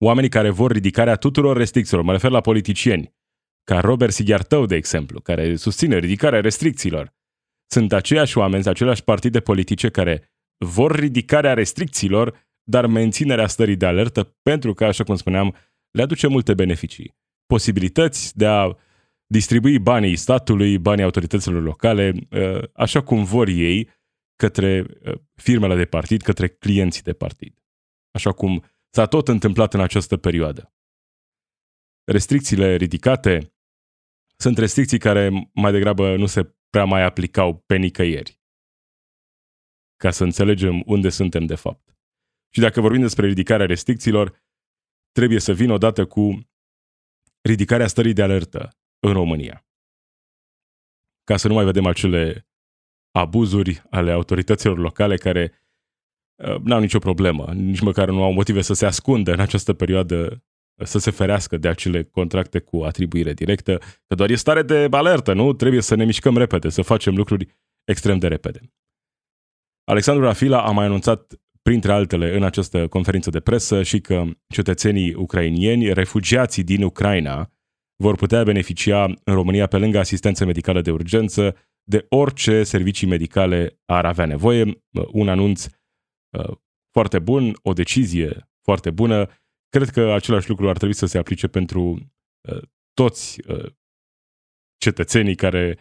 oamenii 0.05 0.31
care 0.31 0.51
vor 0.51 0.73
ridicarea 0.73 1.17
tuturor 1.17 1.57
restricțiilor, 1.57 2.05
mă 2.05 2.13
refer 2.13 2.31
la 2.31 2.41
politicieni, 2.41 3.15
ca 3.71 3.81
Robert 3.81 4.13
Sighiartău, 4.13 4.67
de 4.67 4.75
exemplu, 4.75 5.21
care 5.21 5.57
susține 5.57 5.99
ridicarea 5.99 6.41
restricțiilor, 6.41 7.15
sunt 7.67 7.93
aceiași 7.93 8.39
oameni, 8.39 8.67
aceleași 8.67 9.05
partide 9.05 9.41
politice 9.41 9.89
care 9.89 10.31
vor 10.65 10.99
ridicarea 10.99 11.55
restricțiilor, 11.55 12.49
dar 12.63 12.87
menținerea 12.87 13.47
stării 13.47 13.77
de 13.77 13.87
alertă, 13.87 14.37
pentru 14.43 14.75
că, 14.75 14.85
așa 14.85 15.05
cum 15.05 15.17
spuneam, 15.17 15.55
le 15.91 16.03
aduce 16.03 16.27
multe 16.27 16.55
beneficii. 16.55 17.17
Posibilități 17.47 18.37
de 18.37 18.47
a 18.47 18.77
distribui 19.27 19.79
banii 19.79 20.17
statului, 20.17 20.79
banii 20.79 21.05
autorităților 21.05 21.63
locale, 21.63 22.13
uh, 22.31 22.63
așa 22.73 23.03
cum 23.03 23.25
vor 23.25 23.49
ei, 23.49 23.91
către 24.37 24.87
uh, 25.05 25.15
firmele 25.35 25.77
de 25.77 25.85
partid, 25.85 26.23
către 26.23 26.49
clienții 26.49 27.03
de 27.03 27.13
partid. 27.13 27.63
Așa 28.11 28.33
cum 28.33 28.65
s-a 28.91 29.07
tot 29.07 29.29
întâmplat 29.29 29.75
în 29.75 29.81
această 29.81 30.17
perioadă. 30.17 30.75
Restricțiile 32.05 32.77
ridicate 32.77 33.56
sunt 34.37 34.59
restricții 34.59 34.99
care 34.99 35.51
mai 35.55 35.73
degrabă 35.73 36.17
nu 36.17 36.27
se 36.27 36.55
prea 36.71 36.85
mai 36.85 37.03
aplicau 37.03 37.59
pe 37.67 37.77
nicăieri. 37.77 38.41
Ca 39.97 40.11
să 40.11 40.25
înțelegem 40.25 40.83
unde 40.87 41.09
suntem 41.09 41.47
de 41.47 41.55
fapt. 41.55 41.97
Și 42.55 42.61
dacă 42.61 42.81
vorbim 42.81 43.01
despre 43.01 43.27
ridicarea 43.27 43.67
restricțiilor, 43.67 44.45
trebuie 45.13 45.41
să 45.41 45.53
vină 45.53 45.73
odată 45.73 46.07
cu 46.07 46.49
ridicarea 47.41 47.87
stării 47.87 48.13
de 48.13 48.23
alertă, 48.23 48.79
în 49.07 49.13
România. 49.13 49.67
Ca 51.25 51.37
să 51.37 51.49
nu 51.49 51.55
mai 51.55 51.65
vedem 51.65 51.87
acele 51.87 52.49
abuzuri 53.11 53.83
ale 53.91 54.11
autorităților 54.11 54.79
locale 54.79 55.17
care 55.17 55.53
uh, 56.35 56.57
n-au 56.63 56.81
nicio 56.81 56.99
problemă, 56.99 57.53
nici 57.53 57.81
măcar 57.81 58.09
nu 58.09 58.23
au 58.23 58.33
motive 58.33 58.61
să 58.61 58.73
se 58.73 58.87
ascundă 58.87 59.33
în 59.33 59.41
această 59.41 59.75
perioadă 59.75 60.45
să 60.85 60.99
se 60.99 61.11
ferească 61.11 61.57
de 61.57 61.69
acele 61.69 62.03
contracte 62.03 62.59
cu 62.59 62.83
atribuire 62.83 63.33
directă, 63.33 63.79
că 64.07 64.15
doar 64.15 64.31
e 64.31 64.35
stare 64.35 64.63
de 64.63 64.89
alertă, 64.91 65.33
nu? 65.33 65.53
Trebuie 65.53 65.81
să 65.81 65.95
ne 65.95 66.05
mișcăm 66.05 66.37
repede, 66.37 66.69
să 66.69 66.83
facem 66.83 67.17
lucruri 67.17 67.47
extrem 67.85 68.19
de 68.19 68.29
repede. 68.29 68.61
Alexandru 69.85 70.25
Rafila 70.25 70.63
a 70.63 70.71
mai 70.71 70.85
anunțat, 70.85 71.41
printre 71.63 71.93
altele, 71.93 72.37
în 72.37 72.43
această 72.43 72.89
conferință 72.89 73.31
de 73.31 73.41
presă 73.41 73.83
și 73.83 74.01
că 74.01 74.25
cetățenii 74.49 75.15
ucrainieni, 75.15 75.93
refugiații 75.93 76.63
din 76.63 76.83
Ucraina, 76.83 77.51
vor 77.97 78.17
putea 78.17 78.43
beneficia 78.43 79.05
în 79.05 79.35
România, 79.35 79.67
pe 79.67 79.77
lângă 79.77 79.99
asistență 79.99 80.45
medicală 80.45 80.81
de 80.81 80.91
urgență, 80.91 81.57
de 81.89 82.07
orice 82.09 82.63
servicii 82.63 83.07
medicale 83.07 83.81
ar 83.85 84.05
avea 84.05 84.25
nevoie. 84.25 84.83
Un 85.13 85.29
anunț 85.29 85.67
uh, 85.67 86.57
foarte 86.93 87.19
bun, 87.19 87.59
o 87.63 87.73
decizie 87.73 88.49
foarte 88.63 88.91
bună. 88.91 89.29
Cred 89.77 89.89
că 89.89 90.13
același 90.13 90.49
lucru 90.49 90.69
ar 90.69 90.77
trebui 90.77 90.95
să 90.95 91.07
se 91.07 91.19
aplice 91.19 91.47
pentru 91.47 91.81
uh, 92.49 92.63
toți 92.93 93.49
uh, 93.49 93.73
cetățenii 94.77 95.35
care 95.35 95.79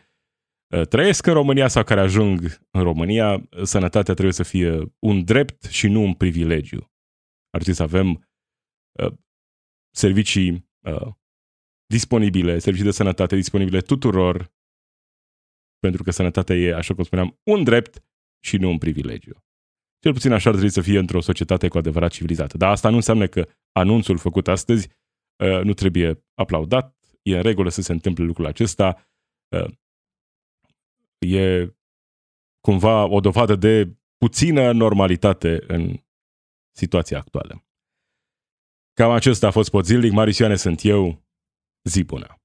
trăiesc 0.89 1.25
în 1.25 1.33
România 1.33 1.67
sau 1.67 1.83
care 1.83 1.99
ajung 1.99 2.41
în 2.71 2.83
România. 2.83 3.47
Sănătatea 3.63 4.13
trebuie 4.13 4.33
să 4.33 4.43
fie 4.43 4.95
un 4.99 5.23
drept 5.23 5.63
și 5.63 5.87
nu 5.87 6.01
un 6.01 6.13
privilegiu. 6.13 6.91
Ar 7.49 7.61
trebui 7.61 7.73
să 7.73 7.83
avem 7.83 8.29
servicii 9.95 10.69
disponibile, 11.85 12.59
servicii 12.59 12.85
de 12.85 12.91
sănătate 12.91 13.35
disponibile 13.35 13.81
tuturor, 13.81 14.53
pentru 15.79 16.03
că 16.03 16.11
sănătatea 16.11 16.55
e, 16.55 16.73
așa 16.73 16.93
cum 16.93 17.03
spuneam, 17.03 17.39
un 17.43 17.63
drept 17.63 18.03
și 18.43 18.57
nu 18.57 18.69
un 18.69 18.77
privilegiu. 18.77 19.44
Cel 20.05 20.13
puțin 20.13 20.31
așa 20.31 20.49
ar 20.49 20.55
trebui 20.55 20.73
să 20.73 20.81
fie 20.81 20.99
într-o 20.99 21.21
societate 21.21 21.67
cu 21.67 21.77
adevărat 21.77 22.11
civilizată. 22.11 22.57
Dar 22.57 22.71
asta 22.71 22.89
nu 22.89 22.95
înseamnă 22.95 23.27
că 23.27 23.47
anunțul 23.71 24.17
făcut 24.17 24.47
astăzi 24.47 24.89
uh, 25.43 25.61
nu 25.63 25.73
trebuie 25.73 26.23
aplaudat, 26.33 26.95
e 27.21 27.35
în 27.35 27.41
regulă 27.41 27.69
să 27.69 27.81
se 27.81 27.91
întâmple 27.91 28.23
lucrul 28.23 28.45
acesta, 28.45 29.07
uh, 29.55 29.73
e 31.17 31.75
cumva 32.59 33.05
o 33.05 33.19
dovadă 33.19 33.55
de 33.55 33.95
puțină 34.17 34.71
normalitate 34.71 35.63
în 35.67 36.03
situația 36.75 37.17
actuală. 37.17 37.65
Cam 38.93 39.11
acesta 39.11 39.47
a 39.47 39.51
fost 39.51 39.69
pot 39.69 39.85
zilnic. 39.85 40.11
Marius 40.11 40.37
Ioane 40.37 40.55
sunt 40.55 40.83
eu. 40.83 41.23
Zi 41.83 42.03
bună! 42.03 42.44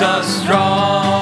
us 0.00 0.42
strong. 0.42 1.17